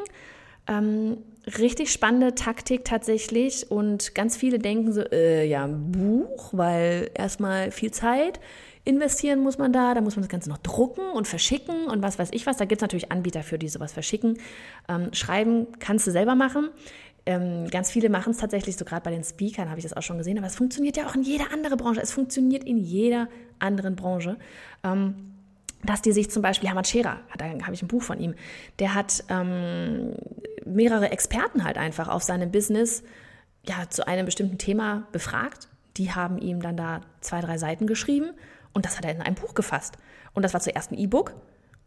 [0.67, 1.17] Ähm,
[1.57, 7.71] richtig spannende Taktik tatsächlich und ganz viele denken so, äh, ja, ein Buch, weil erstmal
[7.71, 8.39] viel Zeit
[8.85, 12.17] investieren muss man da, da muss man das Ganze noch drucken und verschicken und was
[12.17, 12.57] weiß ich was.
[12.57, 14.37] Da gibt es natürlich Anbieter für, die sowas verschicken.
[14.87, 16.69] Ähm, schreiben kannst du selber machen.
[17.25, 20.01] Ähm, ganz viele machen es tatsächlich, so gerade bei den Speakern habe ich das auch
[20.01, 22.01] schon gesehen, aber es funktioniert ja auch in jeder anderen Branche.
[22.01, 23.27] Es funktioniert in jeder
[23.59, 24.37] anderen Branche.
[24.83, 25.38] Ähm,
[25.83, 28.35] dass die sich zum Beispiel, Hermann Scherer, da habe ich ein Buch von ihm,
[28.79, 30.13] der hat ähm,
[30.65, 33.03] mehrere Experten halt einfach auf seinem Business
[33.63, 35.69] ja, zu einem bestimmten Thema befragt.
[35.97, 38.31] Die haben ihm dann da zwei, drei Seiten geschrieben
[38.73, 39.97] und das hat er in ein Buch gefasst.
[40.33, 41.33] Und das war zuerst ein E-Book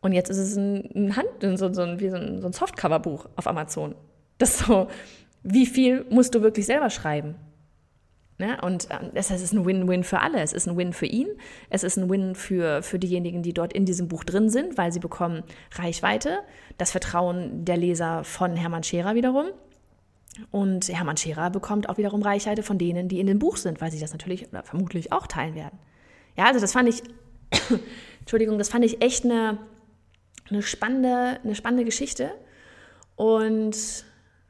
[0.00, 1.28] und jetzt ist es ein, Hand,
[1.58, 3.94] so, so, wie so ein, so ein Softcover-Buch auf Amazon.
[4.38, 4.88] Das so,
[5.42, 7.36] wie viel musst du wirklich selber schreiben?
[8.42, 8.58] Ne?
[8.60, 10.40] Und ähm, das heißt, es ist ein Win-Win für alle.
[10.40, 11.28] Es ist ein Win für ihn,
[11.70, 14.92] es ist ein Win für, für diejenigen, die dort in diesem Buch drin sind, weil
[14.92, 15.44] sie bekommen
[15.76, 16.40] Reichweite,
[16.76, 19.46] das Vertrauen der Leser von Hermann Scherer wiederum.
[20.50, 23.92] Und Hermann Scherer bekommt auch wiederum Reichweite von denen, die in dem Buch sind, weil
[23.92, 25.78] sie das natürlich oder vermutlich auch teilen werden.
[26.36, 27.00] Ja, also das fand ich,
[28.18, 29.58] Entschuldigung, das fand ich echt eine,
[30.50, 32.32] eine, spannende, eine spannende Geschichte.
[33.14, 33.76] Und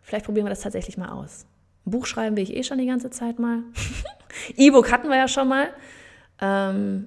[0.00, 1.44] vielleicht probieren wir das tatsächlich mal aus.
[1.84, 3.60] Buch schreiben will ich eh schon die ganze Zeit mal.
[4.56, 5.70] E-Book hatten wir ja schon mal.
[6.40, 7.06] Ähm,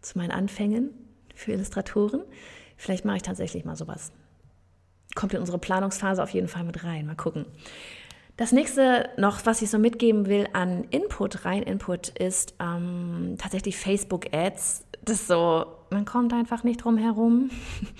[0.00, 0.90] zu meinen Anfängen
[1.34, 2.22] für Illustratoren.
[2.76, 4.12] Vielleicht mache ich tatsächlich mal sowas.
[5.14, 7.06] Kommt in unsere Planungsphase auf jeden Fall mit rein.
[7.06, 7.46] Mal gucken.
[8.36, 13.76] Das nächste noch, was ich so mitgeben will an Input, rein Input, ist ähm, tatsächlich
[13.76, 14.86] Facebook-Ads.
[15.04, 17.50] Das ist so, man kommt einfach nicht drum herum.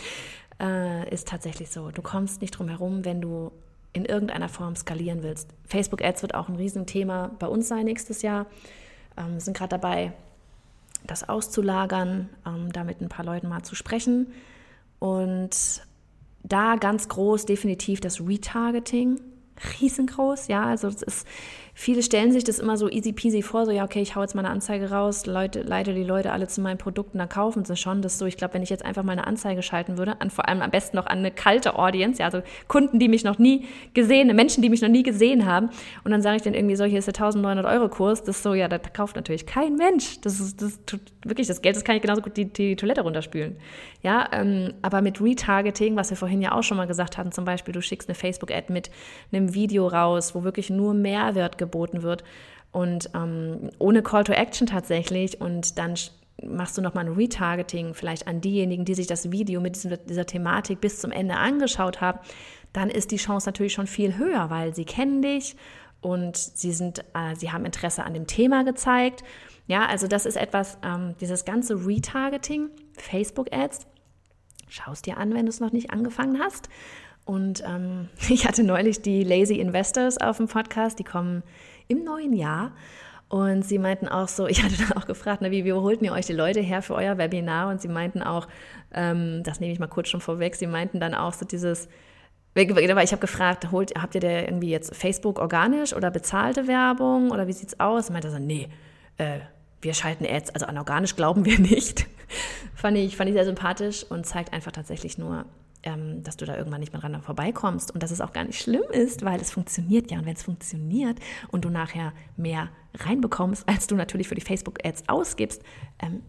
[0.61, 1.91] äh, ist tatsächlich so.
[1.91, 3.53] Du kommst nicht drum herum, wenn du
[3.93, 5.51] in irgendeiner Form skalieren willst.
[5.67, 8.47] Facebook Ads wird auch ein Riesenthema bei uns sein nächstes Jahr.
[9.17, 10.13] Ähm, wir sind gerade dabei,
[11.07, 14.33] das auszulagern, ähm, da mit ein paar Leuten mal zu sprechen.
[14.99, 15.83] Und
[16.43, 19.21] da ganz groß definitiv das Retargeting,
[19.81, 21.27] riesengroß, ja, also das ist
[21.75, 24.35] Viele stellen sich das immer so easy peasy vor, so ja, okay, ich hau jetzt
[24.35, 27.77] mal eine Anzeige raus, Leute, leite die Leute alle zu meinen Produkten, dann kaufen sie
[27.77, 28.03] schon.
[28.03, 30.31] Das ist so, ich glaube, wenn ich jetzt einfach mal eine Anzeige schalten würde, an
[30.31, 33.39] vor allem am besten noch an eine kalte Audience, ja, also Kunden, die mich noch
[33.39, 35.71] nie gesehen, Menschen, die mich noch nie gesehen haben,
[36.05, 38.43] und dann sage ich denen irgendwie so, hier ist der 1900 Euro Kurs, das ist
[38.43, 40.21] so, ja, da kauft natürlich kein Mensch.
[40.21, 43.01] Das ist, das tut wirklich, das Geld, das kann ich genauso gut die, die Toilette
[43.01, 43.57] runterspülen.
[44.03, 47.45] Ja, ähm, aber mit Retargeting, was wir vorhin ja auch schon mal gesagt hatten, zum
[47.45, 48.91] Beispiel, du schickst eine Facebook-Ad mit
[49.33, 52.25] einem Video raus, wo wirklich nur Mehrwert geboten wird
[52.73, 55.95] und ähm, ohne Call to Action tatsächlich und dann
[56.43, 60.27] machst du nochmal ein Retargeting vielleicht an diejenigen, die sich das Video mit dieser, dieser
[60.27, 62.19] Thematik bis zum Ende angeschaut haben,
[62.73, 65.57] dann ist die Chance natürlich schon viel höher, weil sie kennen dich
[66.01, 69.23] und sie sind, äh, sie haben Interesse an dem Thema gezeigt.
[69.67, 73.87] Ja, also das ist etwas, ähm, dieses ganze Retargeting, Facebook-Ads,
[74.69, 76.69] schau es dir an, wenn du es noch nicht angefangen hast.
[77.25, 81.43] Und ähm, ich hatte neulich die Lazy Investors auf dem Podcast, die kommen
[81.89, 82.73] im neuen Jahr.
[83.29, 86.13] Und sie meinten auch so, ich hatte dann auch gefragt, na, wie, wie holten ihr
[86.13, 87.71] euch die Leute her für euer Webinar?
[87.71, 88.49] Und sie meinten auch,
[88.93, 91.89] ähm, das nehme ich mal kurz schon vorweg, sie meinten dann auch so dieses,
[92.55, 97.47] ich habe gefragt, holt, habt ihr da irgendwie jetzt Facebook organisch oder bezahlte Werbung oder
[97.47, 98.09] wie sieht's aus?
[98.09, 98.69] Und meinte so, nee,
[99.17, 99.39] äh,
[99.81, 102.07] wir schalten Ads, also an organisch glauben wir nicht.
[102.75, 105.47] fand, ich, fand ich sehr sympathisch und zeigt einfach tatsächlich nur,
[105.83, 108.61] ähm, dass du da irgendwann nicht mehr dran vorbeikommst und dass es auch gar nicht
[108.61, 110.19] schlimm ist, weil es funktioniert ja.
[110.19, 111.19] Und wenn es funktioniert
[111.51, 115.63] und du nachher mehr reinbekommst, als du natürlich für die Facebook-Ads ausgibst,
[116.01, 116.23] ähm,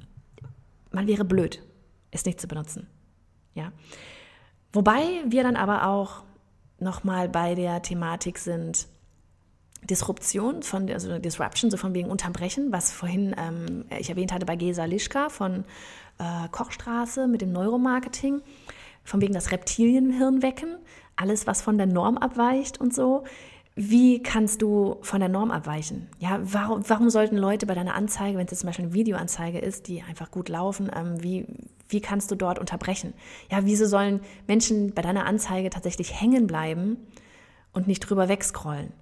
[0.92, 1.62] man wäre blöd,
[2.12, 2.88] es nicht zu benutzen.
[3.56, 3.72] Ja.
[4.72, 6.24] Wobei wir dann aber auch
[6.80, 8.88] nochmal bei der Thematik sind,
[9.90, 14.56] Disruption, von, also Disruption, so von wegen Unterbrechen, was vorhin ähm, ich erwähnt hatte bei
[14.56, 15.66] Gesa Lischka von
[16.20, 18.42] äh, Kochstraße mit dem Neuromarketing
[19.04, 20.78] von wegen das Reptilienhirn wecken,
[21.16, 23.24] alles, was von der Norm abweicht und so.
[23.76, 26.08] Wie kannst du von der Norm abweichen?
[26.20, 29.88] Ja, warum, warum sollten Leute bei deiner Anzeige, wenn es zum Beispiel eine Videoanzeige ist,
[29.88, 31.48] die einfach gut laufen, ähm, wie,
[31.90, 33.14] wie kannst du dort unterbrechen?
[33.52, 36.98] Ja, wieso sollen Menschen bei deiner Anzeige tatsächlich hängen bleiben
[37.74, 38.94] und nicht drüber wegscrollen?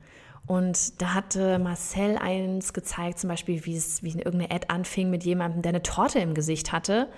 [0.47, 5.23] Und da hatte Marcel eins gezeigt, zum Beispiel, wie es, wie irgendeine Ad anfing mit
[5.23, 7.09] jemandem, der eine Torte im Gesicht hatte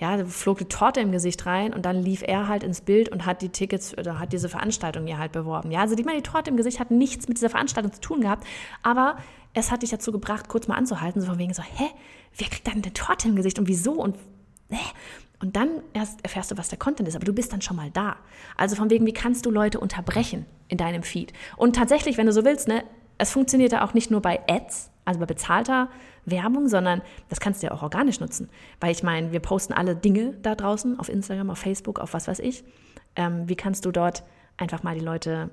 [0.00, 3.10] ja, da flog die Torte im Gesicht rein und dann lief er halt ins Bild
[3.10, 5.70] und hat die Tickets oder hat diese Veranstaltung hier halt beworben.
[5.70, 8.46] Ja, also die, die Torte im Gesicht hat nichts mit dieser Veranstaltung zu tun gehabt,
[8.82, 9.16] aber
[9.52, 11.90] es hat dich dazu gebracht, kurz mal anzuhalten, so von wegen so, hä,
[12.36, 14.16] wer kriegt dann eine Torte im Gesicht und wieso und
[14.70, 14.78] hä?
[15.40, 17.90] Und dann erst erfährst du, was der Content ist, aber du bist dann schon mal
[17.90, 18.16] da.
[18.56, 21.32] Also von wegen, wie kannst du Leute unterbrechen in deinem Feed?
[21.56, 22.84] Und tatsächlich, wenn du so willst, ne,
[23.18, 25.88] es funktioniert ja auch nicht nur bei Ads, also bei bezahlter
[26.30, 28.48] Werbung, sondern das kannst du ja auch organisch nutzen.
[28.80, 32.28] Weil ich meine, wir posten alle Dinge da draußen auf Instagram, auf Facebook, auf was
[32.28, 32.64] weiß ich.
[33.16, 34.22] Ähm, wie kannst du dort
[34.56, 35.50] einfach mal die Leute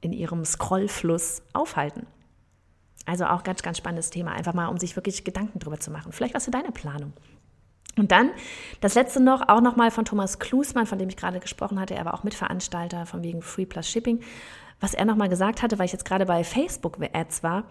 [0.00, 2.06] in ihrem Scrollfluss aufhalten?
[3.06, 6.12] Also auch ganz, ganz spannendes Thema, einfach mal, um sich wirklich Gedanken drüber zu machen.
[6.12, 7.14] Vielleicht was für deine Planung.
[7.96, 8.30] Und dann
[8.80, 11.94] das letzte noch, auch nochmal von Thomas Klusmann, von dem ich gerade gesprochen hatte.
[11.94, 14.20] Er war auch Mitveranstalter von wegen Free Plus Shipping.
[14.80, 17.64] Was er nochmal gesagt hatte, weil ich jetzt gerade bei Facebook Ads war,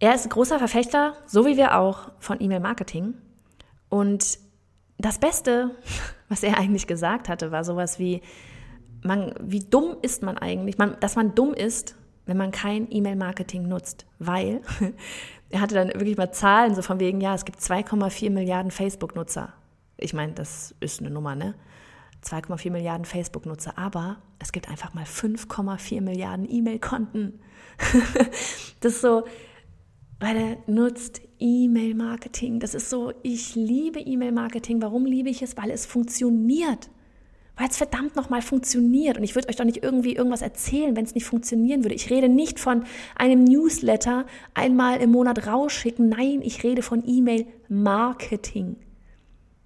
[0.00, 3.14] er ist großer Verfechter, so wie wir auch, von E-Mail-Marketing.
[3.88, 4.38] Und
[4.98, 5.70] das Beste,
[6.28, 8.22] was er eigentlich gesagt hatte, war sowas wie,
[9.02, 13.68] man, wie dumm ist man eigentlich, man, dass man dumm ist, wenn man kein E-Mail-Marketing
[13.68, 14.06] nutzt.
[14.18, 14.62] Weil
[15.50, 19.52] er hatte dann wirklich mal Zahlen, so von wegen, ja, es gibt 2,4 Milliarden Facebook-Nutzer.
[19.96, 21.54] Ich meine, das ist eine Nummer, ne?
[22.24, 27.38] 2,4 Milliarden Facebook-Nutzer, aber es gibt einfach mal 5,4 Milliarden E-Mail-Konten.
[28.80, 29.24] das ist so,
[30.20, 32.60] weil er nutzt E-Mail-Marketing.
[32.60, 34.80] Das ist so, ich liebe E-Mail-Marketing.
[34.80, 35.56] Warum liebe ich es?
[35.56, 36.90] Weil es funktioniert.
[37.56, 39.16] Weil es verdammt nochmal funktioniert.
[39.16, 41.94] Und ich würde euch doch nicht irgendwie irgendwas erzählen, wenn es nicht funktionieren würde.
[41.94, 42.84] Ich rede nicht von
[43.14, 46.08] einem Newsletter einmal im Monat rausschicken.
[46.08, 48.76] Nein, ich rede von E-Mail-Marketing.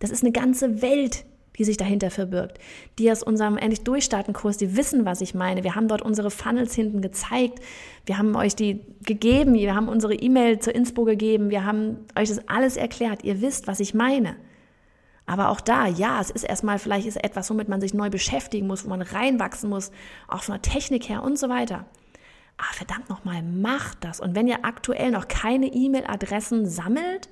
[0.00, 1.24] Das ist eine ganze Welt,
[1.58, 2.58] die sich dahinter verbirgt.
[2.98, 5.64] Die aus unserem Endlich Durchstarten-Kurs, die wissen, was ich meine.
[5.64, 7.60] Wir haben dort unsere Funnels hinten gezeigt.
[8.06, 9.54] Wir haben euch die gegeben.
[9.54, 11.50] Wir haben unsere E-Mail zur Inspo gegeben.
[11.50, 13.24] Wir haben euch das alles erklärt.
[13.24, 14.36] Ihr wisst, was ich meine.
[15.26, 18.66] Aber auch da, ja, es ist erstmal, vielleicht ist etwas, womit man sich neu beschäftigen
[18.66, 19.90] muss, wo man reinwachsen muss,
[20.26, 21.84] auch von der Technik her und so weiter.
[22.56, 24.20] Aber verdammt nochmal, macht das.
[24.20, 27.28] Und wenn ihr aktuell noch keine E-Mail-Adressen sammelt,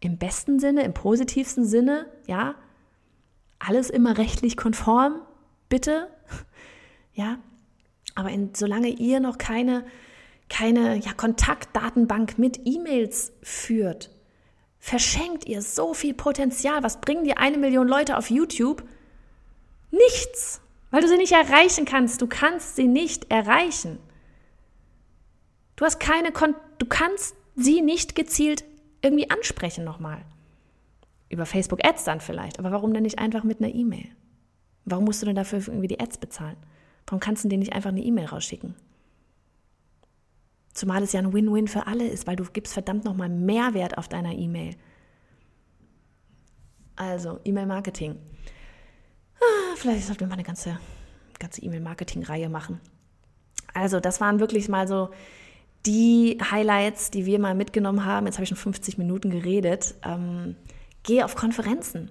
[0.00, 2.54] im besten Sinne, im positivsten Sinne, ja,
[3.58, 5.20] alles immer rechtlich konform,
[5.68, 6.08] bitte.
[7.14, 7.38] Ja,
[8.14, 9.84] aber in, solange ihr noch keine,
[10.48, 14.10] keine ja, Kontaktdatenbank mit E-Mails führt,
[14.78, 16.82] verschenkt ihr so viel Potenzial.
[16.82, 18.82] Was bringen dir eine Million Leute auf YouTube?
[19.90, 22.22] Nichts, weil du sie nicht erreichen kannst.
[22.22, 23.98] Du kannst sie nicht erreichen.
[25.76, 28.64] Du hast keine, Kon du kannst sie nicht gezielt
[29.02, 30.24] irgendwie ansprechen nochmal.
[31.28, 32.58] Über Facebook Ads dann vielleicht.
[32.58, 34.08] Aber warum denn nicht einfach mit einer E-Mail?
[34.84, 36.56] Warum musst du denn dafür irgendwie die Ads bezahlen?
[37.06, 38.74] Warum kannst du denen nicht einfach eine E-Mail rausschicken?
[40.72, 44.08] Zumal es ja ein Win-Win für alle ist, weil du gibst verdammt nochmal Mehrwert auf
[44.08, 44.76] deiner E-Mail.
[46.96, 48.16] Also, E-Mail-Marketing.
[49.40, 50.78] Ah, vielleicht sollten wir mal eine ganze,
[51.38, 52.80] ganze E-Mail-Marketing-Reihe machen.
[53.74, 55.10] Also, das waren wirklich mal so
[55.86, 60.56] die Highlights, die wir mal mitgenommen haben, jetzt habe ich schon 50 Minuten geredet, ähm,
[61.08, 62.10] geh auf Konferenzen.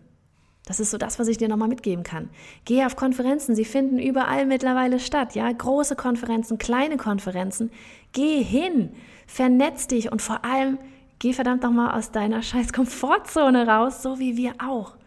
[0.65, 2.29] Das ist so das, was ich dir nochmal mitgeben kann.
[2.65, 7.69] Geh auf Konferenzen, sie finden überall mittlerweile statt, ja, große Konferenzen, kleine Konferenzen.
[8.11, 8.91] Geh hin,
[9.27, 10.79] vernetz dich und vor allem
[11.19, 14.97] geh verdammt nochmal aus deiner scheiß Komfortzone raus, so wie wir auch.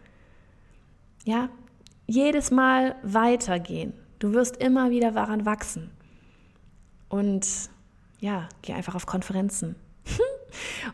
[1.25, 1.49] Ja,
[2.07, 3.91] jedes Mal weitergehen.
[4.19, 5.91] Du wirst immer wieder daran wachsen.
[7.09, 7.45] Und
[8.21, 9.75] ja, geh einfach auf Konferenzen.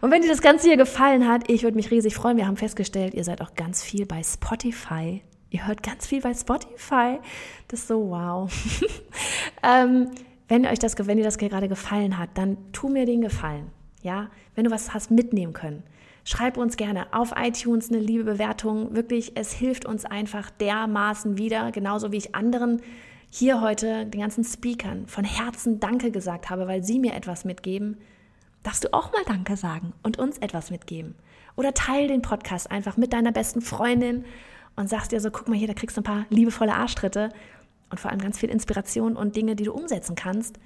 [0.01, 2.37] Und wenn dir das Ganze hier gefallen hat, ich würde mich riesig freuen.
[2.37, 5.21] Wir haben festgestellt, ihr seid auch ganz viel bei Spotify.
[5.49, 7.19] Ihr hört ganz viel bei Spotify.
[7.67, 8.51] Das ist so wow.
[9.63, 10.11] ähm,
[10.47, 13.71] wenn euch das, wenn dir das gerade gefallen hat, dann tu mir den Gefallen.
[14.01, 15.83] Ja, wenn du was hast mitnehmen können,
[16.23, 18.95] schreib uns gerne auf iTunes eine liebe Bewertung.
[18.95, 22.81] Wirklich, es hilft uns einfach dermaßen wieder, genauso wie ich anderen
[23.29, 27.97] hier heute den ganzen Speakern von Herzen Danke gesagt habe, weil sie mir etwas mitgeben
[28.67, 31.15] darfst du auch mal Danke sagen und uns etwas mitgeben.
[31.55, 34.25] Oder teil den Podcast einfach mit deiner besten Freundin
[34.75, 37.29] und sagst dir so, guck mal hier, da kriegst du ein paar liebevolle Arschtritte
[37.89, 40.59] und vor allem ganz viel Inspiration und Dinge, die du umsetzen kannst.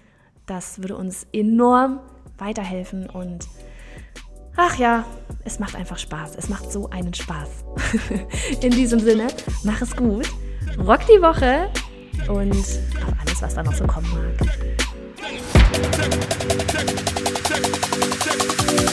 [0.48, 2.00] Das würde uns enorm
[2.40, 3.48] weiterhelfen und
[4.58, 5.06] ach ja,
[5.46, 6.36] es macht einfach Spaß.
[6.38, 7.50] Es macht so einen Spaß.
[8.62, 9.28] In diesem Sinne,
[9.64, 10.28] mach es gut,
[10.80, 11.70] rock die Woche
[12.28, 14.40] und auf alles, was da noch so kommen mag.
[18.02, 18.91] Check.